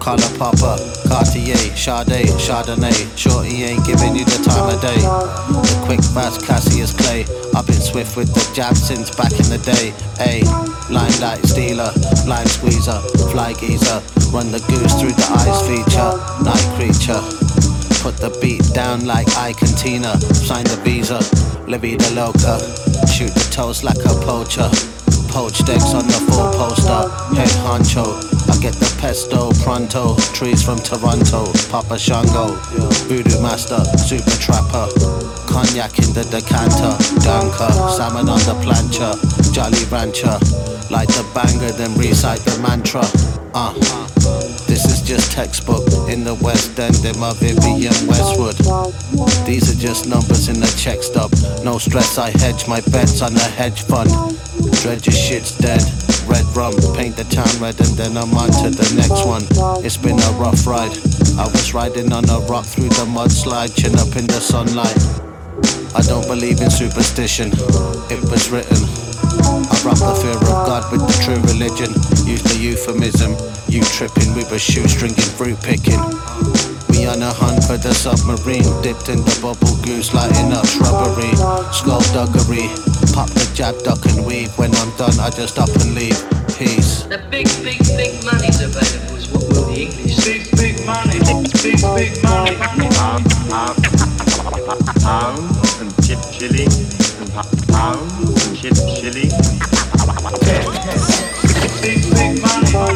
[0.00, 2.96] Color popper, Cartier, Sade, Chardonnay.
[3.18, 4.96] Shorty ain't giving you the time of day.
[4.96, 7.26] The quick fast Cassius Clay.
[7.54, 9.92] I've been swift with the jab since back in the day.
[10.24, 10.40] A
[10.90, 11.92] limelight stealer,
[12.26, 14.00] line squeezer, fly geezer.
[14.32, 16.10] Run the goose through the eyes feature.
[16.48, 17.20] Night creature.
[18.00, 20.16] Put the beat down like I Cantina.
[20.32, 21.20] Sign the visa,
[21.68, 22.56] Livy the Loca.
[23.06, 24.70] Shoot the toast like a poacher.
[25.30, 27.08] Poached eggs on the full poster.
[27.34, 28.04] Head honcho.
[28.50, 30.16] I get the pesto pronto.
[30.34, 31.46] Trees from Toronto.
[31.70, 32.56] Papa Shango.
[33.06, 33.82] Voodoo master.
[33.96, 34.88] Super trapper.
[35.46, 36.94] Cognac in the decanter.
[37.22, 37.72] Danker.
[37.96, 39.14] Salmon on the plancha.
[39.52, 40.36] Jolly rancher.
[40.90, 43.02] Light the banger, then recite the mantra.
[43.54, 44.39] Uh.
[45.10, 48.54] Just textbook in the West End in my Vivian Westwood.
[49.42, 51.34] These are just numbers in the check stub.
[51.64, 54.06] No stress, I hedge my bets on a hedge fund.
[54.78, 55.82] Dread your shit's dead.
[56.30, 59.42] Red rum, paint the town red, and then I'm on to the next one.
[59.84, 60.94] It's been a rough ride.
[61.34, 64.94] I was riding on a rock through the mudslide, chin up in the sunlight.
[65.90, 67.50] I don't believe in superstition,
[68.14, 68.78] it was written.
[69.42, 72.09] I rock the fear of God with the true religion.
[72.40, 73.36] Use the euphemism.
[73.68, 76.00] You tripping, we were shoestringing, fruit picking.
[76.88, 81.36] We on a hunt for the submarine, dipped in the bubble goose, lighting up shrubbery,
[81.72, 82.68] skullduggery.
[83.12, 84.56] Pop the jab, duck and weave.
[84.56, 86.16] When I'm done, I just up and leave.
[86.56, 87.04] Peace.
[87.04, 89.16] The big, big, big money's available.
[89.16, 90.24] Is what will the English?
[90.24, 91.20] Big, big money.
[91.60, 92.56] Big, big money.
[92.96, 93.76] Pound, pound,
[95.04, 95.44] pound,
[95.80, 97.28] and chip chili, and
[97.68, 99.28] pound, and chip chili.
[102.72, 102.94] What,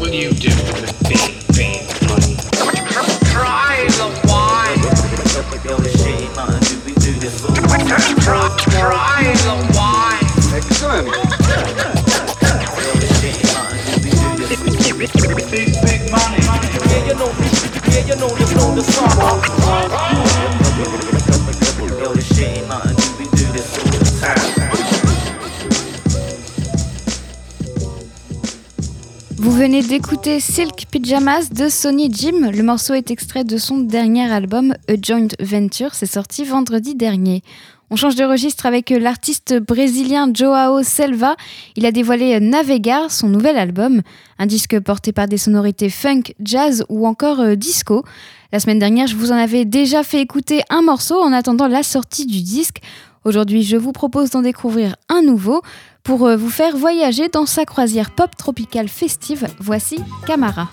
[0.00, 2.34] will you do with big, big money?
[3.30, 4.82] Try the wine.
[10.74, 11.10] Try the wine.
[15.50, 16.42] Big, big money.
[16.90, 17.30] Yeah, you know,
[17.90, 19.59] yeah, you know, you know the song.
[29.60, 32.50] Venez d'écouter Silk Pyjamas de Sony Jim.
[32.50, 35.94] Le morceau est extrait de son dernier album A Joint Venture.
[35.94, 37.42] C'est sorti vendredi dernier.
[37.90, 41.36] On change de registre avec l'artiste brésilien Joao Selva.
[41.76, 44.00] Il a dévoilé Navegar, son nouvel album,
[44.38, 48.02] un disque porté par des sonorités funk, jazz ou encore euh, disco.
[48.54, 51.82] La semaine dernière, je vous en avais déjà fait écouter un morceau en attendant la
[51.82, 52.78] sortie du disque.
[53.26, 55.60] Aujourd'hui, je vous propose d'en découvrir un nouveau.
[56.02, 60.68] Pour euh, vous faire voyager dans sa croisière pop tropicale festive, voici Camara.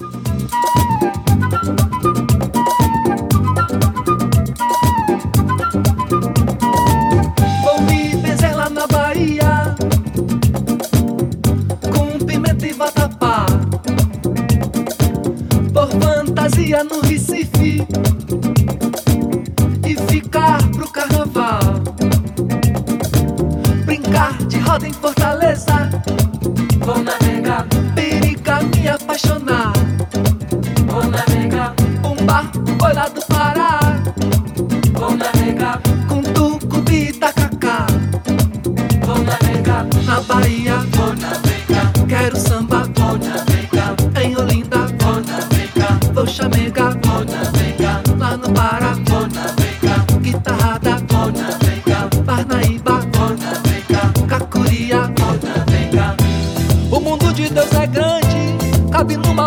[24.78, 25.90] Roda em Fortaleza.
[26.86, 29.74] Vou navegar Perica me apaixonar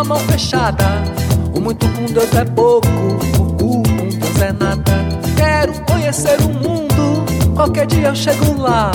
[0.03, 0.85] mão fechada.
[1.55, 2.87] O muito com Deus é pouco,
[3.39, 4.91] o cu com Deus é nada.
[5.35, 8.91] Quero conhecer o mundo, qualquer dia eu chego lá.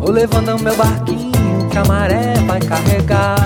[0.00, 3.36] Vou levando meu barquinho que a maré vai carregar.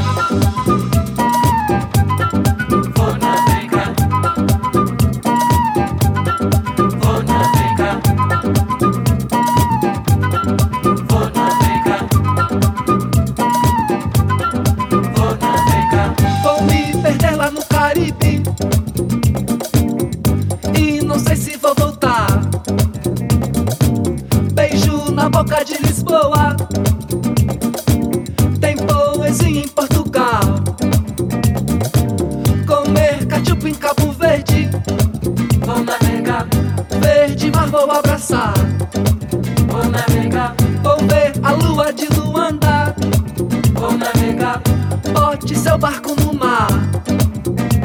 [39.72, 40.54] Vou navegar.
[40.82, 42.94] Vou ver a lua de Luanda.
[43.72, 44.61] Vou navegar.
[45.14, 46.68] Bote seu barco no mar.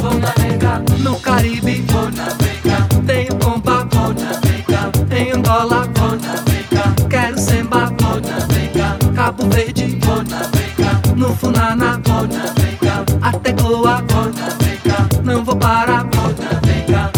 [0.01, 1.85] Vou navegar no Caribe.
[1.87, 2.87] Vou navegar.
[3.05, 3.87] Tenho compa.
[3.89, 4.91] Vou navegar.
[5.17, 5.87] Em Angola.
[5.95, 6.93] Vou navegar.
[7.09, 7.85] Quero semba.
[8.01, 8.97] Vou navegar.
[9.15, 9.97] Cabo Verde.
[10.01, 11.01] Vou navegar.
[11.15, 12.01] No Funana.
[12.03, 13.05] Vou navegar.
[13.21, 14.03] Até Goa.
[14.09, 15.07] Vou navegar.
[15.23, 16.05] Não vou parar.
[16.13, 17.11] Vou navegar.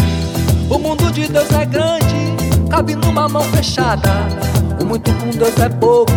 [0.70, 2.29] O mundo de Deus é grande,
[2.80, 4.08] cabe numa mão fechada.
[4.80, 6.12] O muito com Deus é pouco,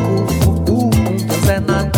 [0.46, 1.92] o com Deus é nada.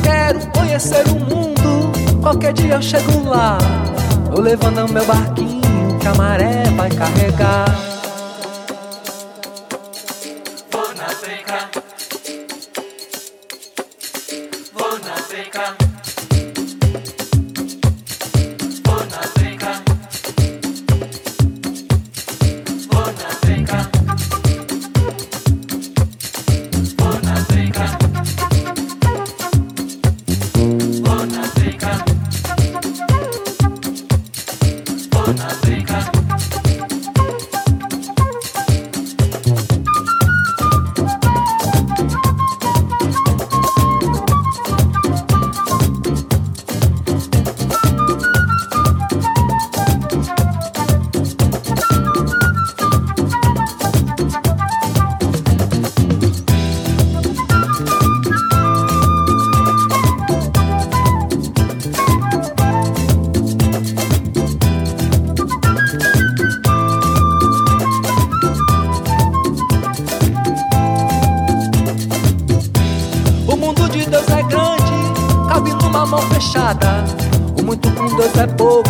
[0.00, 1.90] Quero conhecer o mundo,
[2.22, 3.58] qualquer dia eu chego lá.
[4.30, 5.60] Vou levando meu barquinho
[5.98, 7.91] que a maré vai carregar.
[78.56, 78.82] Pouco.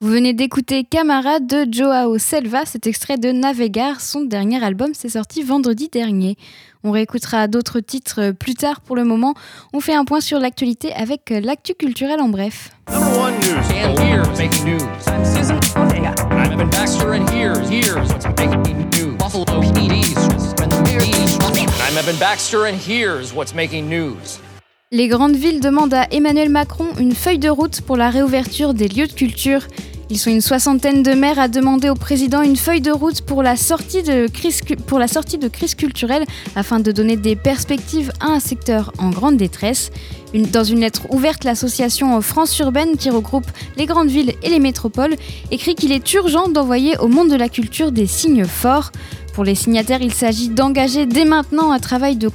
[0.00, 5.08] Vous venez d'écouter Camarade de Joao Selva, cet extrait de Navegar, son dernier album, c'est
[5.08, 6.36] sorti vendredi dernier.
[6.86, 9.32] On réécoutera d'autres titres plus tard pour le moment.
[9.72, 12.72] On fait un point sur l'actualité avec l'actu culturel en bref.
[12.90, 13.56] Number one news.
[13.72, 14.82] And here's making news.
[15.06, 16.14] I'm Susan Ortega.
[16.30, 19.16] I'm Evan Baxter, and here's here's what's making news.
[19.16, 20.14] Buffalo PD's
[20.60, 21.38] and the Bees.
[21.40, 24.38] I'm I'm Evan Baxter, and here's what's making news?
[24.92, 28.88] Les grandes villes demandent à Emmanuel Macron une feuille de route pour la réouverture des
[28.88, 29.62] lieux de culture.
[30.10, 33.42] Ils sont une soixantaine de maires à demander au président une feuille de route pour
[33.42, 36.24] la sortie de crise, pour la sortie de crise culturelle
[36.56, 39.90] afin de donner des perspectives à un secteur en grande détresse.
[40.34, 45.14] Dans une lettre ouverte, l'association France Urbaine, qui regroupe les grandes villes et les métropoles,
[45.52, 48.90] écrit qu'il est urgent d'envoyer au monde de la culture des signes forts.
[49.32, 52.28] Pour les signataires, il s'agit d'engager dès maintenant un travail de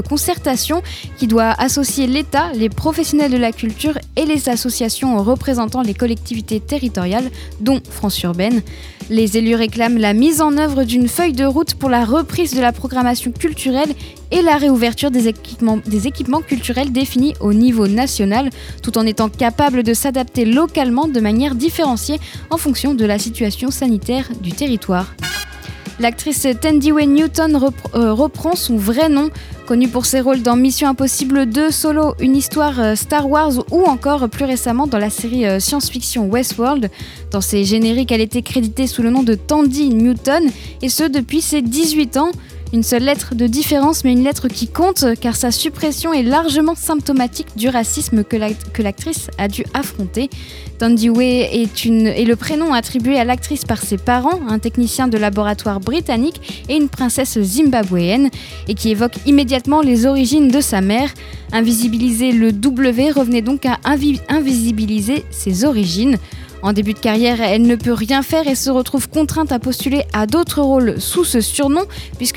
[0.00, 0.82] concertation
[1.16, 6.60] qui doit associer l'État, les professionnels de la culture et les associations représentant les collectivités
[6.60, 7.30] territoriales,
[7.60, 8.62] dont France Urbaine.
[9.08, 12.60] Les élus réclament la mise en œuvre d'une feuille de route pour la reprise de
[12.60, 13.92] la programmation culturelle
[14.30, 18.50] et la réouverture des équipements, culturels définis au niveau national,
[18.82, 22.20] tout en étant capable de s'adapter localement de manière différenciée
[22.50, 25.14] en fonction de la situation sanitaire du territoire.
[26.00, 27.60] L'actrice Tandy Wayne Newton
[27.94, 29.28] euh, reprend son vrai nom,
[29.66, 33.82] connue pour ses rôles dans Mission Impossible 2, Solo, une histoire euh, Star Wars ou
[33.82, 36.90] encore plus récemment dans la série euh, science-fiction Westworld.
[37.30, 40.44] Dans ses génériques, elle était créditée sous le nom de Tandy Newton,
[40.80, 42.30] et ce depuis ses 18 ans.
[42.72, 46.76] Une seule lettre de différence, mais une lettre qui compte, car sa suppression est largement
[46.76, 50.30] symptomatique du racisme que la- que l'actrice a dû affronter.
[50.78, 51.84] Tandy Way est,
[52.24, 56.88] le prénom attribué à l'actrice par ses parents, un technicien de laboratoire britannique et une
[56.88, 58.30] princesse zimbabwéenne,
[58.68, 61.12] et qui évoque immédiatement les origines de sa mère.
[61.52, 66.18] Invisibiliser le W revenait donc à invi- invisibiliser ses origines.
[66.62, 70.04] En début de carrière, elle ne peut rien faire et se retrouve contrainte à postuler
[70.12, 71.82] à d'autres rôles sous ce surnom,
[72.18, 72.36] puisque,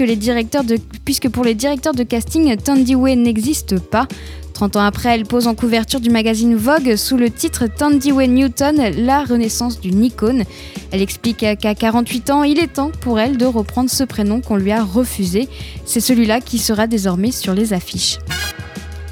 [1.30, 4.08] pour les directeurs de casting, Tandy Way n'existe pas.
[4.54, 8.28] 30 ans après, elle pose en couverture du magazine Vogue sous le titre Tandy Way
[8.28, 10.44] Newton, la renaissance d'une icône.
[10.92, 14.56] Elle explique qu'à 48 ans, il est temps pour elle de reprendre ce prénom qu'on
[14.56, 15.50] lui a refusé.
[15.86, 18.20] C'est celui-là qui sera désormais sur les affiches.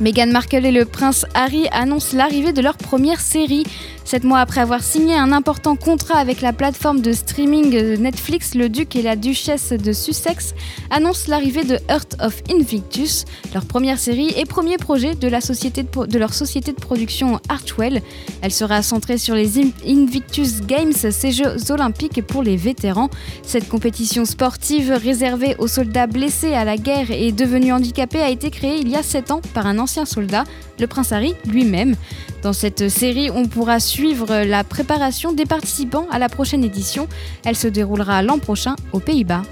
[0.01, 3.63] Meghan Markle et le prince Harry annoncent l'arrivée de leur première série.
[4.03, 8.67] Sept mois après avoir signé un important contrat avec la plateforme de streaming Netflix, le
[8.67, 10.55] duc et la duchesse de Sussex
[10.89, 15.83] annoncent l'arrivée de Heart of Invictus, leur première série et premier projet de, la société
[15.83, 18.01] de, leur société de production Archwell.
[18.41, 23.11] Elle sera centrée sur les In- Invictus Games, ces Jeux olympiques pour les vétérans.
[23.43, 28.49] Cette compétition sportive réservée aux soldats blessés à la guerre et devenus handicapés a été
[28.49, 30.43] créée il y a 7 ans par un ancien soldat,
[30.79, 31.95] le prince Harry lui-même.
[32.43, 37.07] Dans cette série, on pourra suivre la préparation des participants à la prochaine édition.
[37.45, 39.43] Elle se déroulera l'an prochain aux Pays-Bas.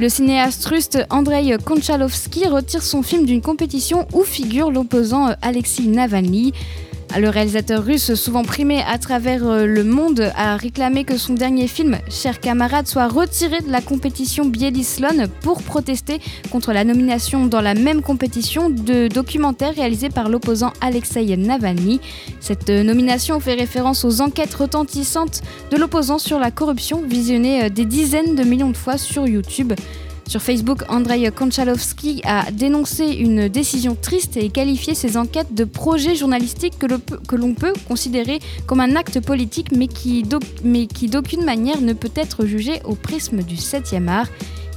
[0.00, 6.52] Le cinéaste russe Andrei Konchalovsky retire son film d'une compétition où figure l'opposant Alexei Navalny.
[7.18, 11.66] Le réalisateur russe, souvent primé à travers euh, le monde, a réclamé que son dernier
[11.66, 17.60] film, Chers camarades, soit retiré de la compétition Bielislon pour protester contre la nomination dans
[17.60, 22.00] la même compétition de documentaires réalisés par l'opposant Alexei Navalny.
[22.40, 27.68] Cette euh, nomination fait référence aux enquêtes retentissantes de l'opposant sur la corruption, visionnées euh,
[27.68, 29.74] des dizaines de millions de fois sur YouTube.
[30.32, 36.14] Sur Facebook, Andrei Konchalovsky a dénoncé une décision triste et qualifié ces enquêtes de projets
[36.14, 42.12] journalistiques que, l'on peut considérer comme un acte politique, mais qui d'aucune manière ne peut
[42.16, 44.28] être jugé au prisme du 7e art.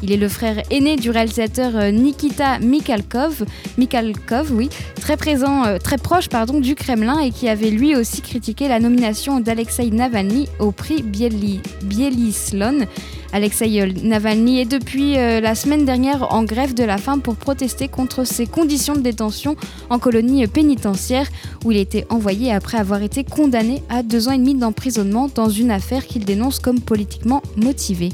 [0.03, 3.45] Il est le frère aîné du réalisateur euh, Nikita Mikhalkov,
[3.77, 4.69] Mikhalkov oui,
[4.99, 6.27] très présent, euh, très proche
[6.61, 11.61] du Kremlin et qui avait lui aussi critiqué la nomination d'Alexei Navalny au prix Bieli-
[11.83, 12.85] Bielislon.
[13.33, 17.87] Alexei Navalny est depuis euh, la semaine dernière en grève de la faim pour protester
[17.87, 19.55] contre ses conditions de détention
[19.89, 21.27] en colonie pénitentiaire
[21.63, 25.49] où il était envoyé après avoir été condamné à deux ans et demi d'emprisonnement dans
[25.49, 28.09] une affaire qu'il dénonce comme politiquement motivée.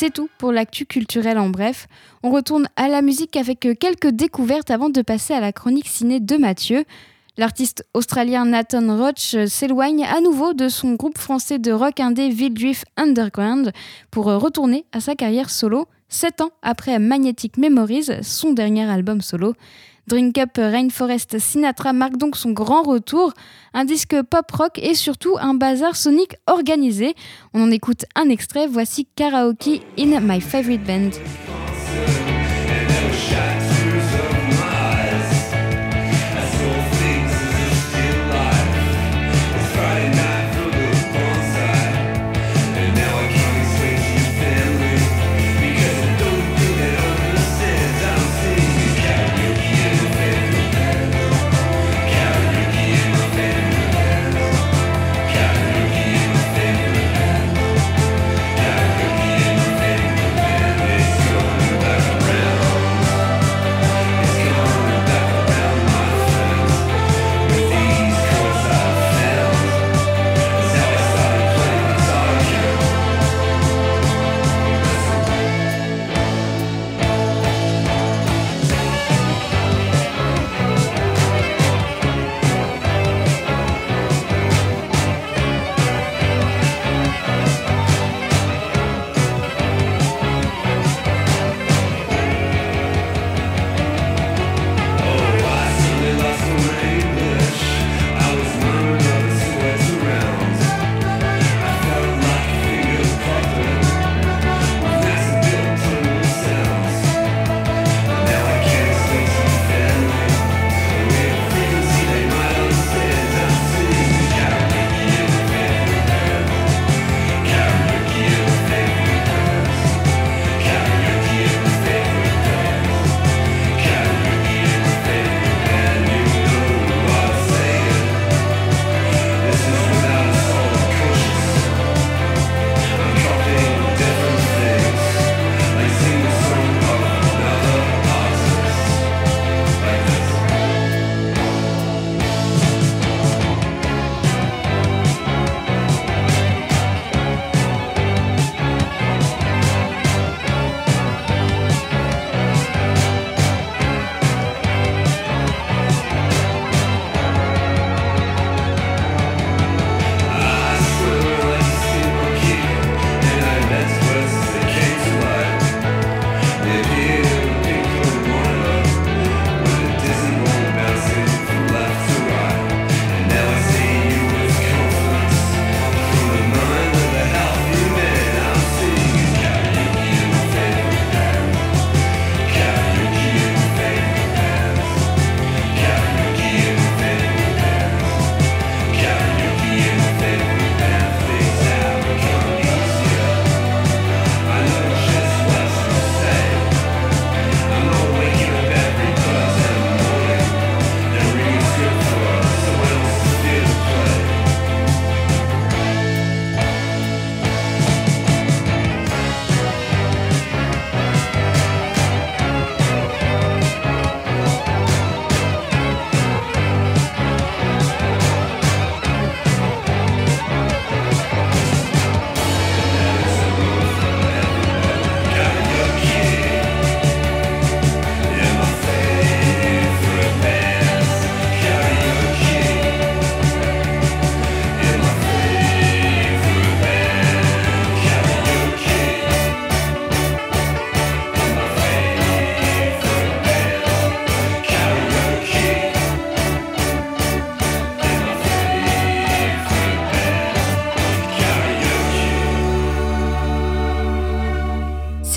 [0.00, 1.86] C'est tout pour l'actu culturel en bref.
[2.22, 5.88] On retourne à la musique avec euh, quelques découvertes avant de passer à la chronique
[5.88, 6.84] ciné de Mathieu.
[7.36, 12.30] L'artiste australien Nathan Roach euh, s'éloigne à nouveau de son groupe français de rock indé
[12.30, 13.72] Vildrift Underground
[14.10, 19.20] pour euh, retourner à sa carrière solo, sept ans après Magnetic Memories, son dernier album
[19.20, 19.52] solo.
[20.10, 23.32] Drink Up Rainforest Sinatra marque donc son grand retour,
[23.72, 27.14] un disque pop-rock et surtout un bazar sonique organisé.
[27.54, 31.59] On en écoute un extrait, voici Karaoke in My Favorite Band.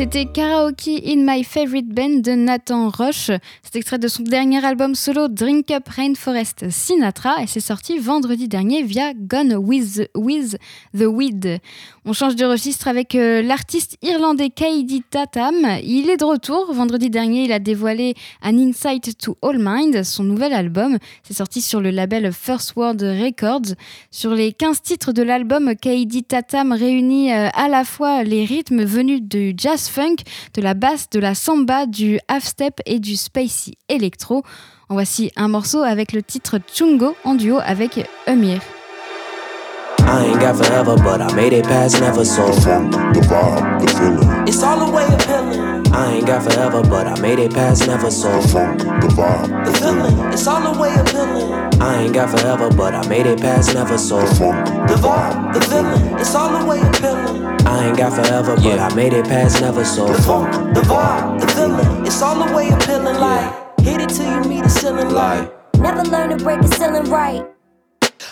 [0.03, 3.29] C'était Karaoke in My Favorite Band de Nathan Roche.
[3.61, 8.47] C'est extrait de son dernier album solo Drink Up Rainforest Sinatra et c'est sorti vendredi
[8.47, 10.57] dernier via Gone with, with
[10.97, 11.59] the Weed.
[12.05, 15.55] On change de registre avec euh, l'artiste irlandais Kaidi Tatam.
[15.83, 16.73] Il est de retour.
[16.73, 20.97] Vendredi dernier, il a dévoilé An Insight to All Mind, son nouvel album.
[21.23, 23.75] C'est sorti sur le label First World Records.
[24.11, 28.83] Sur les 15 titres de l'album, Kaidi Tatam réunit euh, à la fois les rythmes
[28.83, 30.17] venus du jazz funk,
[30.55, 34.43] de la basse, de la samba, du half-step et du spacey electro.
[34.89, 38.59] En voici un morceau avec le titre Chungo en duo avec Emir.
[40.05, 42.45] I ain't got forever, but I made it past never so.
[42.51, 44.47] The funk, the vibe, the feeling.
[44.47, 45.87] It's all the way appealing.
[45.93, 48.29] I ain't got forever, but I made it past never so.
[48.41, 50.33] The funk, the vibe, the feeling.
[50.33, 51.81] It's all the way appealing.
[51.81, 54.19] I ain't got forever, but I made it past never so.
[54.19, 56.19] The funk, the vibe, the feeling.
[56.19, 57.62] It's all the way appealing.
[57.73, 60.05] I ain't got forever, but I made it past never so.
[60.05, 62.05] The funk, the vibe, the feeling.
[62.05, 63.19] It's all the way appealing.
[63.19, 65.09] Like hit it till you meet the ceiling.
[65.09, 67.52] Like never learn to break a ceiling right.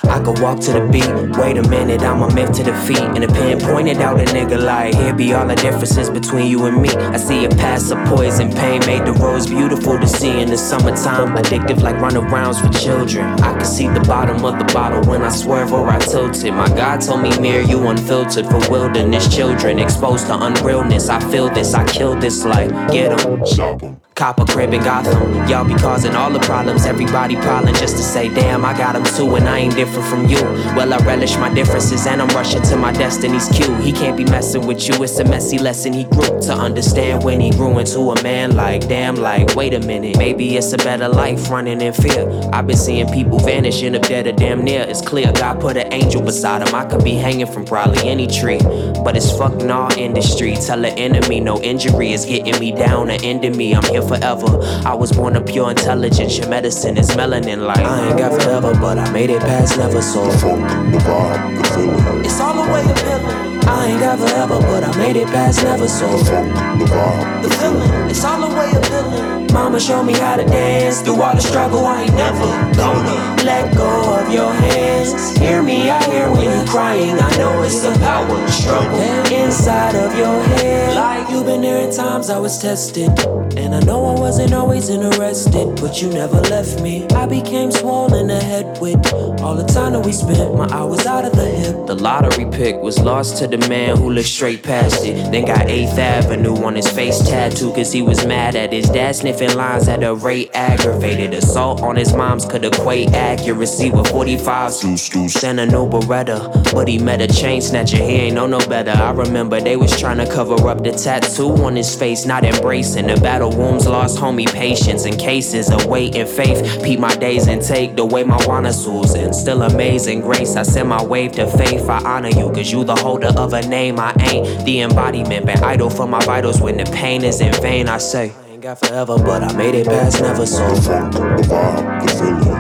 [0.03, 1.37] I could walk to the beat.
[1.37, 2.99] Wait a minute, I'm a myth to defeat.
[2.99, 6.65] And a pen pointed out a nigga like, here be all the differences between you
[6.65, 6.89] and me.
[6.89, 10.57] I see a pass of poison, pain made the rose beautiful to see in the
[10.57, 11.35] summertime.
[11.35, 13.25] Addictive like runarounds for children.
[13.41, 16.51] I can see the bottom of the bottle when I swerve or I tilt it.
[16.51, 19.79] My God told me, mirror you unfiltered for wilderness children.
[19.79, 21.09] Exposed to unrealness.
[21.09, 23.45] I feel this, I kill this like, get em.
[23.45, 24.10] Stop em.
[24.21, 25.33] Cop a crib in Gotham.
[25.47, 26.85] Y'all be causing all the problems.
[26.85, 30.27] Everybody piling just to say, damn, I got him too, and I ain't different from
[30.27, 30.43] you.
[30.75, 33.73] Well, I relish my differences, and I'm rushing to my destiny's cue.
[33.77, 35.01] He can't be messing with you.
[35.01, 38.55] It's a messy lesson he grew to understand when he grew into a man.
[38.55, 40.19] Like, damn, like, wait a minute.
[40.19, 42.29] Maybe it's a better life running in fear.
[42.53, 44.85] I've been seeing people vanish in a dead or damn near.
[44.87, 46.75] It's clear God put an angel beside him.
[46.75, 48.59] I could be hanging from probably any tree,
[49.03, 50.53] but it's fucking all industry.
[50.57, 53.73] Tell the enemy no injury is getting me down or ending me.
[53.73, 54.59] I'm here forever.
[54.85, 56.37] I was born of pure intelligence.
[56.37, 57.65] Your medicine is melanin.
[57.65, 60.25] Like I ain't got forever, but I made it past never so.
[60.25, 62.25] The funk, the vibe, the feeling.
[62.25, 63.51] It's all the way appealing.
[63.67, 66.07] I ain't got forever, but I made it past never so.
[66.17, 68.09] The funk, the vibe, the feeling.
[68.09, 69.40] It's all the way appealing.
[69.51, 71.85] Mama showed me how to dance through all the struggle.
[71.85, 75.37] I ain't never gonna let go of your hands.
[75.37, 77.19] Hear me out here when you're crying.
[77.19, 78.99] I know it's the power struggle
[79.31, 80.95] inside of your head.
[80.95, 83.09] Like you've been there in times I was tested.
[83.57, 87.05] And I know I wasn't always interested, but you never left me.
[87.09, 90.55] I became swollen ahead with all the time that we spent.
[90.55, 91.87] My hours out of the hip.
[91.87, 95.31] The lottery pick was lost to the man who looked straight past it.
[95.31, 99.15] Then got 8th Avenue on his face tattoo, cause he was mad at his dad
[99.15, 101.33] sniffing lines at a rate aggravated.
[101.33, 106.97] Assault on his mom's could equate accuracy with 45 Sent a new Beretta, but he
[106.97, 107.97] met a chain snatcher.
[107.97, 108.91] He ain't know no better.
[108.91, 113.07] I remember they was trying to cover up the tattoo on his face, not embracing
[113.07, 113.87] the battle wounds.
[113.87, 116.83] Lost homie patience in cases of weight and faith.
[116.83, 118.71] Peep my days and take the way my wanna
[119.15, 120.55] and still amazing grace.
[120.55, 121.89] I send my wave to faith.
[121.89, 123.99] I honor you, cause you the holder of a name.
[123.99, 127.87] I ain't the embodiment, been idle for my vitals when the pain is in vain.
[127.87, 128.40] I say.
[128.61, 130.63] I ain't Got forever, but I made it past never so.
[130.75, 131.09] Feeling.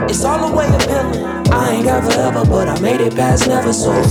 [0.09, 1.23] It's all the way appealing.
[1.53, 3.91] I ain't got forever, but I made it past never so.
[3.93, 4.09] The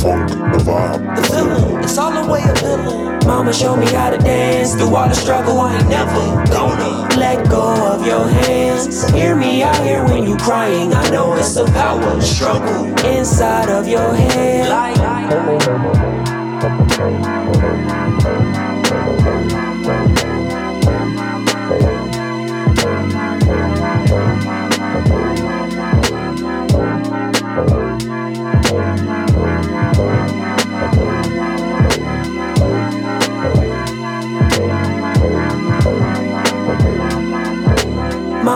[1.16, 1.82] the feeling.
[1.82, 3.26] It's all the way appealing.
[3.26, 5.59] Mama showed me how to dance through all the struggle.
[5.59, 9.11] I ain't never gonna let go of your hands.
[9.11, 10.95] Hear me out here when you crying.
[10.95, 14.70] I know it's a power struggle inside of your head.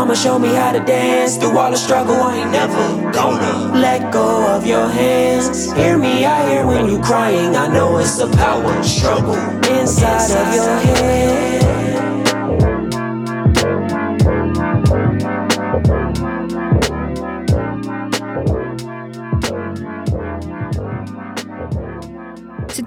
[0.04, 2.14] Mama showed me how to dance through all the struggle.
[2.16, 5.72] I ain't never gonna let go of your hands.
[5.72, 7.56] Hear me out here when you crying.
[7.56, 9.34] I know it's a power struggle
[9.64, 11.63] inside of your head.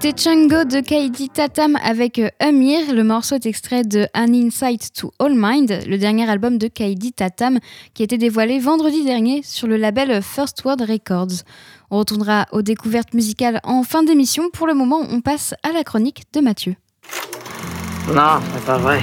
[0.00, 2.94] C'était Chango de Kaidi Tatam avec euh, Amir.
[2.94, 7.12] Le morceau est extrait de An Insight to All Mind, le dernier album de Kaidi
[7.12, 7.58] Tatam
[7.94, 11.42] qui a été dévoilé vendredi dernier sur le label First World Records.
[11.90, 14.50] On retournera aux découvertes musicales en fin d'émission.
[14.52, 16.76] Pour le moment, on passe à la chronique de Mathieu.
[18.14, 19.00] Non, c'est pas vrai.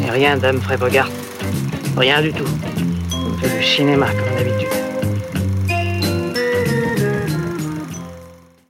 [0.00, 1.10] N'est rien d'Humphrey Bogart.
[1.96, 2.48] Rien du tout.
[3.14, 4.68] On fait du cinéma comme d'habitude.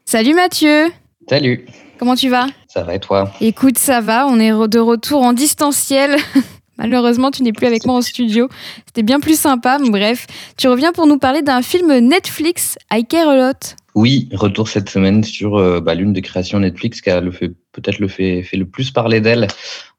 [0.05, 0.93] Salut Mathieu
[1.33, 1.65] Salut.
[1.99, 2.47] Comment tu vas?
[2.69, 3.33] Ça va et toi?
[3.41, 6.17] Écoute, ça va, on est de retour en distanciel.
[6.77, 8.51] Malheureusement, tu n'es plus avec moi en studio.
[8.85, 10.27] C'était bien plus sympa, mais bref.
[10.59, 13.77] Tu reviens pour nous parler d'un film Netflix, I Care A Lot.
[13.95, 18.09] Oui, retour cette semaine sur euh, bah, l'une des créations Netflix qui a peut-être le
[18.09, 19.47] fait, fait le plus parler d'elle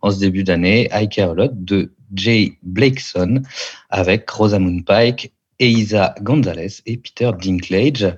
[0.03, 3.41] en ce début d'année, I Care A Lot de Jay Blakeson
[3.89, 8.15] avec Rosamund Pike, Eiza Gonzalez et Peter Dinklage.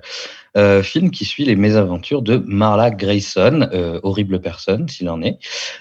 [0.56, 5.38] Euh, film qui suit les mésaventures de Marla Grayson, euh, horrible personne s'il en est,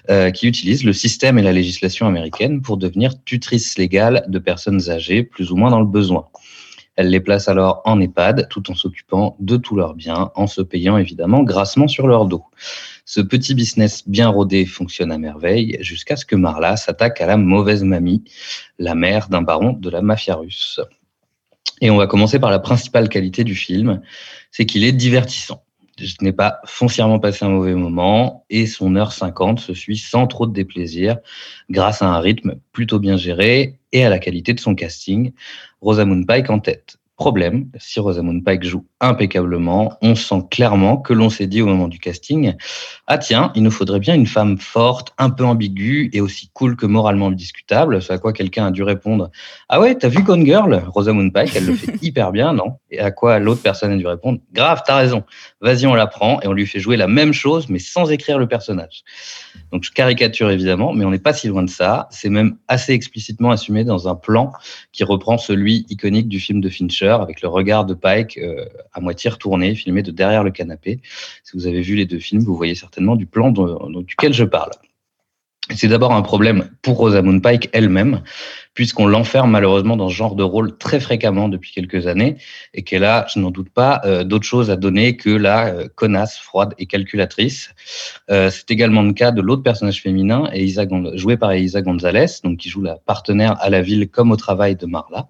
[0.09, 4.89] euh, qui utilise le système et la législation américaine pour devenir tutrice légale de personnes
[4.89, 6.28] âgées, plus ou moins dans le besoin.
[6.97, 10.61] Elle les place alors en EHPAD tout en s'occupant de tous leurs biens, en se
[10.61, 12.43] payant évidemment grassement sur leur dos.
[13.05, 17.38] Ce petit business bien rodé fonctionne à merveille jusqu'à ce que Marla s'attaque à la
[17.38, 18.23] mauvaise mamie,
[18.80, 20.80] la mère d'un baron de la mafia russe.
[21.82, 24.01] Et on va commencer par la principale qualité du film,
[24.56, 25.66] c'est qu'il est divertissant.
[25.99, 30.28] Je n'ai pas foncièrement passé un mauvais moment et son heure 50 se suit sans
[30.28, 31.18] trop de déplaisir
[31.70, 35.34] grâce à un rythme plutôt bien géré et à la qualité de son casting.
[35.82, 36.95] Rosamund Pike en tête.
[37.18, 41.87] Problème, si Rosamund Pike joue impeccablement, on sent clairement que l'on s'est dit au moment
[41.87, 42.55] du casting
[43.07, 46.77] Ah tiens, il nous faudrait bien une femme forte, un peu ambiguë et aussi cool
[46.77, 48.01] que moralement discutable.
[48.01, 49.31] Ce à quoi quelqu'un a dû répondre
[49.67, 50.83] Ah ouais, t'as vu Gone Girl?
[50.87, 52.77] Rosamund Pike, elle le fait hyper bien, non?
[52.89, 55.23] Et à quoi l'autre personne a dû répondre Grave, t'as raison.
[55.59, 58.39] Vas-y, on la prend et on lui fait jouer la même chose, mais sans écrire
[58.39, 59.03] le personnage.
[59.71, 62.07] Donc je caricature évidemment, mais on n'est pas si loin de ça.
[62.11, 64.53] C'est même assez explicitement assumé dans un plan
[64.93, 68.65] qui reprend celui iconique du film de Fincher avec le regard de Pike euh,
[68.95, 71.01] à moitié retourné, filmé de derrière le canapé.
[71.43, 74.71] Si vous avez vu les deux films, vous voyez certainement du plan duquel je parle.
[75.75, 78.21] C'est d'abord un problème pour Rosamund Pike elle-même,
[78.76, 82.38] puisqu'on l'enferme malheureusement dans ce genre de rôle très fréquemment depuis quelques années,
[82.76, 85.88] et qu'elle a, je n'en doute pas, euh, d'autres choses à donner que la euh,
[85.95, 87.69] connasse, froide et calculatrice.
[88.30, 92.57] Euh, c'est également le cas de l'autre personnage féminin, Eiza, joué par Elisa Gonzalez, donc
[92.57, 95.28] qui joue la partenaire à la ville comme au travail de Marla,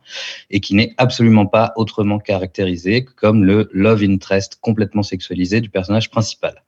[0.49, 6.09] et qui n'est absolument pas autrement caractérisée comme le love interest complètement sexualisé du personnage
[6.09, 6.63] principal.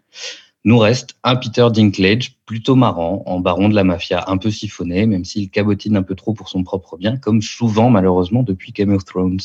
[0.67, 5.05] Nous reste un Peter Dinklage plutôt marrant, en baron de la mafia, un peu siphonné,
[5.05, 8.91] même s'il cabotine un peu trop pour son propre bien, comme souvent malheureusement depuis Game
[8.91, 9.39] of Thrones.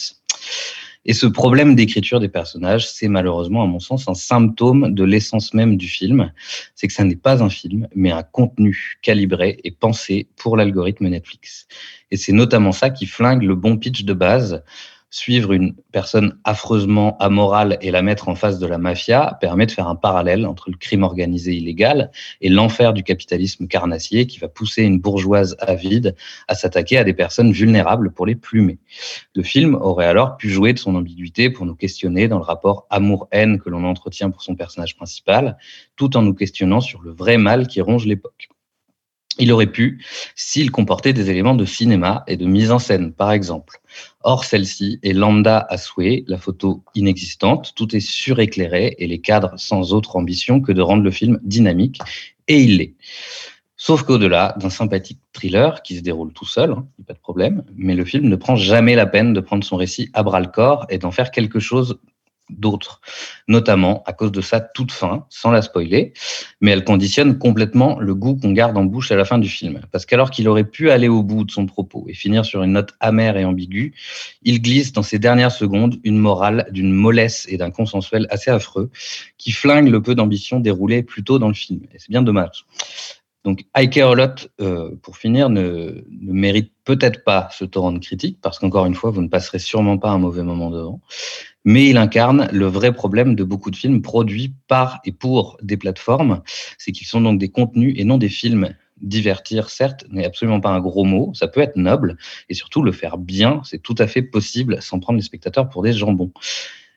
[1.04, 5.54] Et ce problème d'écriture des personnages, c'est malheureusement, à mon sens, un symptôme de l'essence
[5.54, 6.32] même du film.
[6.74, 11.06] C'est que ça n'est pas un film, mais un contenu calibré et pensé pour l'algorithme
[11.06, 11.68] Netflix.
[12.10, 14.64] Et c'est notamment ça qui flingue le bon pitch de base
[15.12, 19.70] suivre une personne affreusement amorale et la mettre en face de la mafia permet de
[19.70, 22.10] faire un parallèle entre le crime organisé illégal
[22.40, 26.16] et l'enfer du capitalisme carnassier qui va pousser une bourgeoise avide
[26.48, 28.78] à s'attaquer à des personnes vulnérables pour les plumer.
[29.34, 32.86] Le film aurait alors pu jouer de son ambiguïté pour nous questionner dans le rapport
[32.88, 35.58] amour-haine que l'on entretient pour son personnage principal,
[35.94, 38.48] tout en nous questionnant sur le vrai mal qui ronge l'époque.
[39.38, 40.04] Il aurait pu
[40.36, 43.80] s'il comportait des éléments de cinéma et de mise en scène, par exemple.
[44.22, 49.54] Or, celle-ci est lambda à souhait, la photo inexistante, tout est suréclairé et les cadres
[49.56, 51.98] sans autre ambition que de rendre le film dynamique,
[52.48, 52.94] et il l'est.
[53.76, 57.96] Sauf qu'au-delà d'un sympathique thriller qui se déroule tout seul, hein, pas de problème, mais
[57.96, 60.86] le film ne prend jamais la peine de prendre son récit à bras le corps
[60.88, 61.98] et d'en faire quelque chose
[62.58, 63.00] d'autres,
[63.48, 66.12] notamment à cause de sa toute fin, sans la spoiler,
[66.60, 69.80] mais elle conditionne complètement le goût qu'on garde en bouche à la fin du film.
[69.90, 72.72] Parce qu'alors qu'il aurait pu aller au bout de son propos et finir sur une
[72.72, 73.94] note amère et ambiguë,
[74.42, 78.90] il glisse dans ces dernières secondes une morale d'une mollesse et d'un consensuel assez affreux
[79.38, 81.80] qui flingue le peu d'ambition déroulé plus tôt dans le film.
[81.94, 82.64] Et c'est bien dommage.
[83.44, 88.38] Donc, Ike Holot, euh, pour finir, ne, ne mérite peut-être pas ce torrent de critique,
[88.40, 91.00] parce qu'encore une fois, vous ne passerez sûrement pas un mauvais moment devant
[91.64, 95.76] mais il incarne le vrai problème de beaucoup de films produits par et pour des
[95.76, 96.42] plateformes,
[96.78, 98.74] c'est qu'ils sont donc des contenus et non des films.
[99.00, 102.16] Divertir, certes, n'est absolument pas un gros mot, ça peut être noble,
[102.48, 105.82] et surtout le faire bien, c'est tout à fait possible sans prendre les spectateurs pour
[105.82, 106.30] des jambons.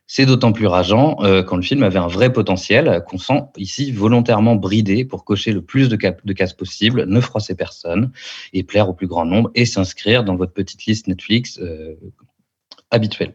[0.07, 3.91] C'est d'autant plus rageant euh, quand le film avait un vrai potentiel qu'on sent ici
[3.91, 8.11] volontairement bridé pour cocher le plus de, de cases possible, ne froisser personne
[8.53, 11.95] et plaire au plus grand nombre et s'inscrire dans votre petite liste Netflix euh,
[12.91, 13.33] habituelle.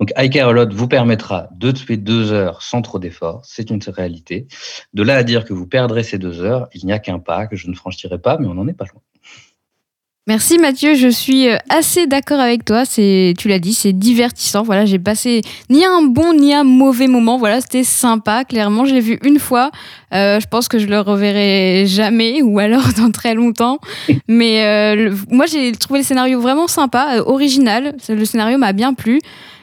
[0.00, 3.42] Donc, I Care A Lot vous permettra de tuer deux heures sans trop d'efforts.
[3.44, 4.46] C'est une réalité.
[4.94, 7.46] De là à dire que vous perdrez ces deux heures, il n'y a qu'un pas
[7.46, 9.02] que je ne franchirai pas, mais on n'en est pas loin.
[10.28, 12.84] Merci Mathieu, je suis euh, assez d'accord avec toi.
[12.84, 14.62] C'est, tu l'as dit, c'est divertissant.
[14.62, 17.38] Voilà, j'ai passé ni un bon ni un mauvais moment.
[17.38, 18.44] Voilà, c'était sympa.
[18.44, 19.72] Clairement, je l'ai vu une fois.
[20.14, 23.80] Euh, je pense que je le reverrai jamais ou alors dans très longtemps.
[24.28, 27.96] Mais euh, moi, j'ai trouvé le scénario vraiment sympa, original.
[28.08, 29.18] Le scénario m'a bien plu.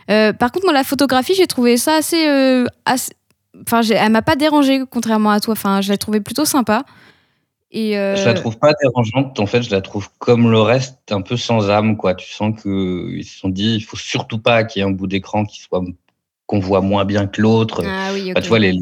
[0.07, 2.27] par contre, dans la photographie, j'ai trouvé ça assez,
[3.65, 5.53] enfin, elle m'a pas dérangée contrairement à toi.
[5.53, 6.83] Enfin, je l'ai trouvée plutôt sympa.
[7.71, 9.39] Et euh, Je la trouve pas dérangeante.
[9.39, 12.15] En fait, je la trouve comme le reste, un peu sans âme, quoi.
[12.15, 14.91] Tu sens que ils se sont dit, il faut surtout pas qu'il y ait un
[14.91, 15.83] bout d'écran qui soit
[16.47, 17.83] qu'on voit moins bien que l'autre.
[17.85, 18.73] Ah oui, Enfin, tu vois, les,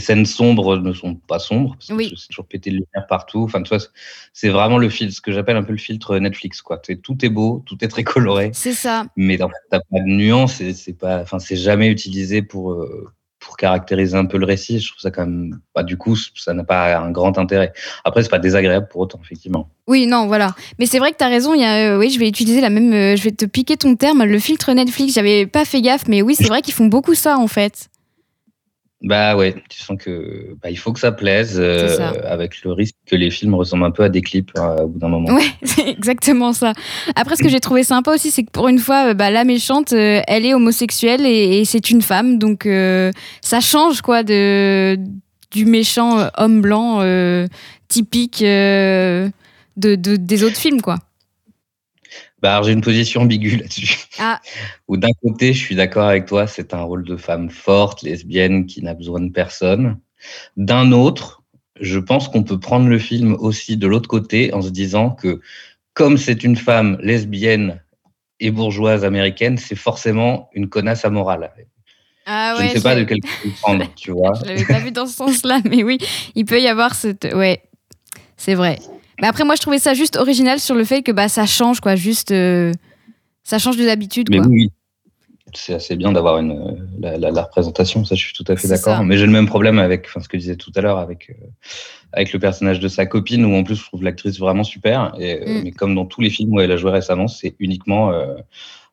[0.00, 1.74] scènes sombres ne sont pas sombres.
[1.74, 2.12] parce que Oui.
[2.16, 3.44] C'est toujours pété de lumière partout.
[3.44, 3.84] Enfin, tu vois,
[4.32, 6.78] c'est- vraiment le filtre, ce que j'appelle un peu le filtre Netflix, quoi.
[6.78, 8.50] Tout est beau, tout est très coloré.
[8.54, 9.06] C'est ça.
[9.14, 13.12] Mais en fait, t'as pas de nuance c'est pas, enfin, c'est jamais utilisé pour, euh,
[13.44, 14.78] pour caractériser un peu le récit.
[14.80, 17.72] Je trouve ça quand même, bah, du coup, ça n'a pas un grand intérêt.
[18.04, 19.68] Après, c'est pas désagréable pour autant, effectivement.
[19.86, 20.54] Oui, non, voilà.
[20.78, 21.54] Mais c'est vrai que tu as raison.
[21.54, 22.92] Il y a, euh, oui, je vais utiliser la même.
[22.92, 25.14] euh, je vais te piquer ton terme, le filtre Netflix.
[25.14, 27.88] J'avais pas fait gaffe, mais oui, c'est vrai qu'ils font beaucoup ça en fait.
[29.04, 32.10] Bah ouais, tu sens que bah, il faut que ça plaise, euh, ça.
[32.24, 34.98] avec le risque que les films ressemblent un peu à des clips euh, au bout
[35.00, 35.34] d'un moment.
[35.34, 36.72] Ouais, c'est exactement ça.
[37.16, 39.42] Après, ce que j'ai trouvé sympa aussi, c'est que pour une fois, euh, bah, la
[39.44, 42.38] méchante, euh, elle est homosexuelle et, et c'est une femme.
[42.38, 42.68] Donc,
[43.40, 44.96] ça change, quoi, de,
[45.50, 47.00] du méchant homme blanc
[47.88, 49.30] typique de,
[49.76, 50.96] de- des autres films, quoi.
[52.42, 53.96] Bah, j'ai une position ambiguë là-dessus.
[54.18, 54.40] Ah,
[54.88, 58.66] Où d'un côté, je suis d'accord avec toi, c'est un rôle de femme forte, lesbienne,
[58.66, 59.98] qui n'a besoin de personne.
[60.56, 61.44] D'un autre,
[61.80, 65.40] je pense qu'on peut prendre le film aussi de l'autre côté en se disant que
[65.94, 67.80] comme c'est une femme lesbienne
[68.40, 71.52] et bourgeoise américaine, c'est forcément une connasse amorale.
[72.26, 72.68] ah je ouais.
[72.68, 74.32] ne sais pas de quel côté le prendre, tu vois.
[74.42, 75.98] Je l'avais pas vu dans ce sens-là, mais oui,
[76.34, 77.28] il peut y avoir cette.
[77.32, 77.62] Ouais,
[78.36, 78.80] c'est vrai.
[79.20, 81.80] Mais après, moi, je trouvais ça juste original sur le fait que bah, ça change,
[81.80, 81.96] quoi.
[81.96, 82.32] Juste.
[82.32, 82.72] euh,
[83.44, 84.46] ça change de l'habitude, Mais quoi.
[84.46, 84.70] oui,
[85.52, 88.68] c'est assez bien d'avoir une la, la- la représentation, ça je suis tout à fait
[88.68, 89.02] d'accord.
[89.04, 91.30] Mais j'ai le même problème avec, enfin ce que je disais tout à l'heure avec
[91.30, 91.46] euh,
[92.12, 95.12] avec le personnage de sa copine, où en plus je trouve l'actrice vraiment super.
[95.18, 95.62] Et, euh, Mm.
[95.64, 98.36] Mais comme dans tous les films où elle a joué récemment, c'est uniquement euh,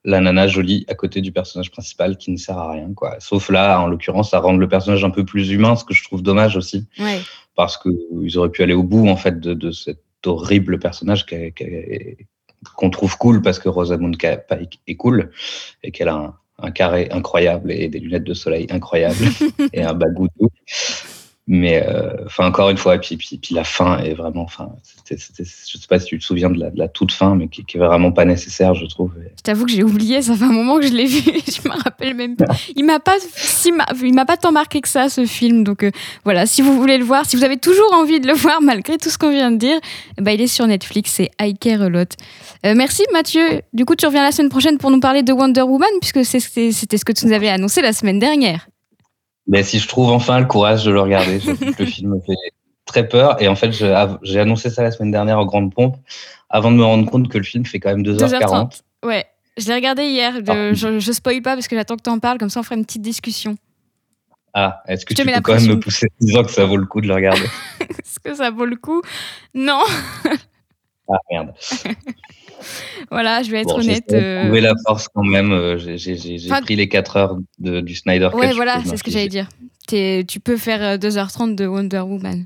[0.04, 3.18] la nana jolie à côté du personnage principal qui ne sert à rien, quoi.
[3.20, 6.04] Sauf là, en l'occurrence, à rendre le personnage un peu plus humain, ce que je
[6.04, 7.20] trouve dommage aussi, Ouais.
[7.56, 7.90] parce que
[8.24, 11.26] ils auraient pu aller au bout en fait de, de cet horrible personnage
[12.76, 15.32] qu'on trouve cool parce que Rosamund Pike est cool
[15.84, 19.26] et qu'elle a un, un carré incroyable et des lunettes de soleil incroyables
[19.74, 20.50] et un bagoutou.
[21.52, 24.45] Mais euh, enfin encore une fois, et puis, puis, puis la fin est vraiment,
[24.84, 27.47] c'était- je sais pas si tu te souviens de la, de la toute fin, mais
[27.47, 29.12] qui, qui est vraiment pas nécessaire, je trouve.
[29.36, 31.74] Je t'avoue que j'ai oublié, ça fait un moment que je l'ai vu, je me
[31.84, 32.45] rappelle même pas.
[32.76, 35.84] Il m'a pas si ma- il m'a pas tant marqué que ça ce film, donc
[35.84, 35.89] euh,
[36.24, 38.97] voilà, si vous voulez le voir, si vous avez toujours envie de le voir malgré
[39.00, 39.80] tout ce qu'on vient de dire,
[40.20, 42.14] bah, il est sur Netflix, c'est I Care a Lot.
[42.68, 43.64] Euh, merci Mathieu.
[43.74, 46.72] Du coup, tu reviens la semaine prochaine pour nous parler de Wonder Woman puisque c'était
[46.72, 48.68] ce que tu nous avais annoncé la semaine dernière.
[49.50, 51.39] Mais si je trouve enfin le courage de le regarder,
[51.80, 52.34] le film me fait
[52.86, 53.41] très peur.
[53.41, 55.97] Et en fait, j'ai annoncé ça la semaine dernière en grande pompe,
[56.50, 58.30] avant de me rendre compte que le film fait quand même 2h40.
[58.39, 58.82] 2h30.
[59.04, 59.26] Ouais,
[59.58, 60.74] je l'ai regardé hier, Ah.
[60.74, 62.76] je, je spoil pas parce que j'attends que tu en parles, comme ça on fera
[62.76, 63.58] une petite discussion.
[64.54, 66.78] Ah, est-ce que Je tu peux quand même me pousser en disant que ça vaut
[66.78, 67.45] le coup de le regarder?
[67.82, 69.02] Est-ce que ça vaut le coup?
[69.54, 69.84] Non.
[71.12, 71.54] Ah merde.
[73.12, 74.10] Voilà, je vais être Bon, honnête.
[74.10, 75.51] de euh, la force quand même.
[75.51, 78.38] euh, J'ai j'ai- j'ai- j'ai Enfin- pris les 4 heures de, du Snyder Cut.
[78.38, 79.47] Ouais, voilà, c'est ce que j'allais dire.
[79.88, 82.45] T'es- tu peux faire euh, 2h30 de Wonder Woman.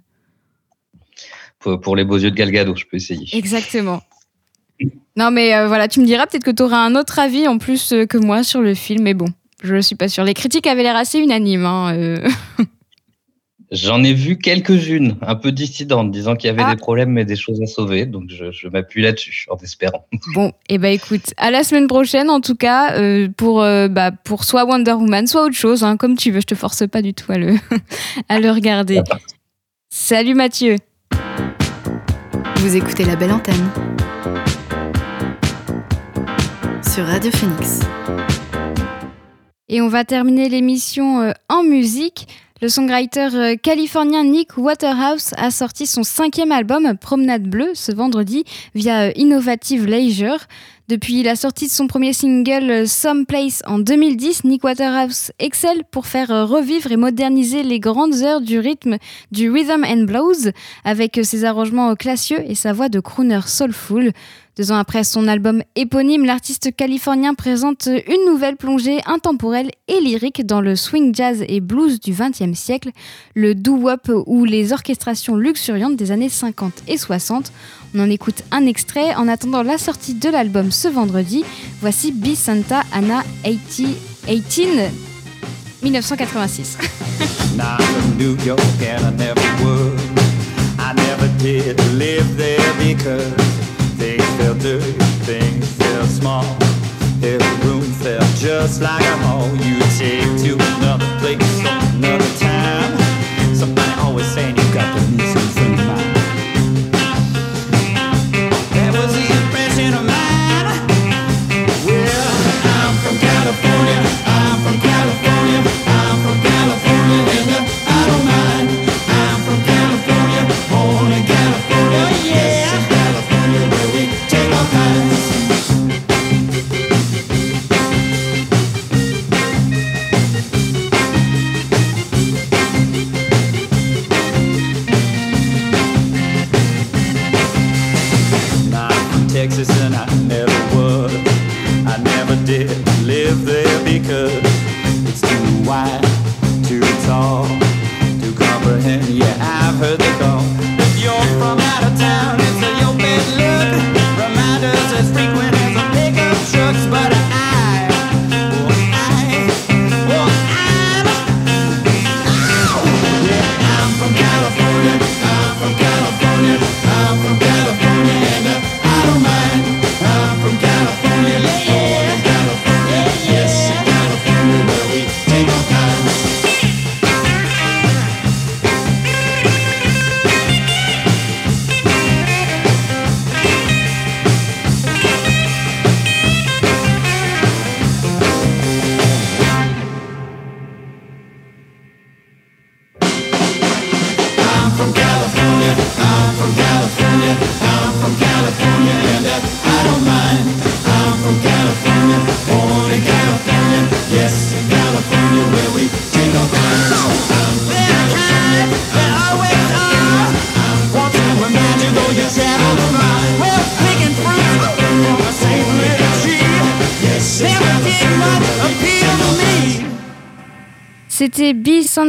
[1.59, 3.27] Pour, pour les beaux yeux de Gal Gadot, je peux essayer.
[3.35, 4.01] Exactement.
[5.15, 7.57] Non, mais euh, voilà, tu me diras peut-être que tu auras un autre avis en
[7.57, 9.27] plus euh, que moi sur le film, mais bon,
[9.63, 10.23] je ne suis pas sûre.
[10.23, 11.65] Les critiques avaient l'air assez unanimes.
[11.65, 12.27] hein, euh.
[13.75, 16.69] J'en ai vu quelques-unes, un peu dissidentes, disant qu'il y avait Ah.
[16.75, 18.05] des problèmes mais des choses à sauver.
[18.05, 20.05] Donc je, je m'appuie là-dessus, en espérant.
[20.35, 24.11] Bon, et bah écoute, à la semaine prochaine en tout cas, euh, pour, euh, bah,
[24.11, 27.01] pour soit Wonder Woman, soit autre chose, hein, comme tu veux, je te force pas
[27.01, 27.55] du tout à le,
[28.29, 29.01] à le regarder.
[29.89, 30.75] Salut Mathieu
[32.57, 33.69] Vous écoutez La Belle Antenne
[36.93, 37.79] sur Radio Phoenix.
[39.67, 42.27] Et on va terminer l'émission euh, en musique.
[42.63, 48.45] Le songwriter euh, californien Nick Waterhouse a sorti son cinquième album Promenade Bleue ce vendredi
[48.73, 50.39] via euh, Innovative Leisure.
[50.87, 55.83] Depuis la sortie de son premier single euh, Some Place en 2010, Nick Waterhouse excelle
[55.91, 58.95] pour faire revivre et moderniser les grandes heures du rythme
[59.33, 60.53] du rhythm and blues
[60.85, 64.13] avec ses arrangements classieux et sa voix de crooner soulful.
[64.55, 70.45] Deux ans après son album éponyme, l'artiste californien présente une nouvelle plongée intemporelle et lyrique
[70.45, 72.91] dans le swing jazz et blues du XXe siècle,
[73.33, 77.51] le doo-wop ou les orchestrations luxuriantes des années 50 et 60.
[77.95, 81.43] On en écoute un extrait en attendant la sortie de l'album ce vendredi.
[81.81, 83.93] Voici Be Santa Anna 80
[84.27, 84.91] 18
[85.81, 86.77] 1986.
[94.53, 94.91] Felt dirty,
[95.25, 96.43] things felt small.
[97.23, 100.82] Every room felt just like a hall you take to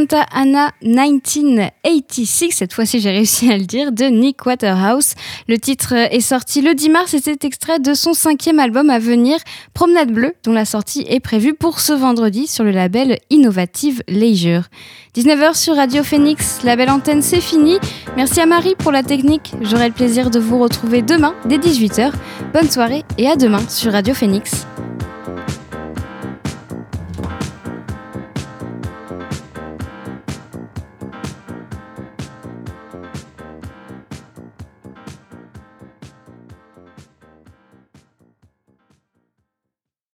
[0.05, 5.15] Santa Ana 1986, cette fois-ci j'ai réussi à le dire, de Nick Waterhouse.
[5.49, 8.99] Le titre est sorti le 10 mars et c'est extrait de son cinquième album à
[8.99, 9.39] venir,
[9.73, 14.65] Promenade Bleue, dont la sortie est prévue pour ce vendredi sur le label Innovative Leisure.
[15.17, 17.79] 19h sur Radio Phoenix, la belle antenne c'est fini.
[18.15, 19.55] Merci à Marie pour la technique.
[19.63, 22.13] J'aurai le plaisir de vous retrouver demain dès 18h.
[22.53, 24.67] Bonne soirée et à demain sur Radio Phoenix.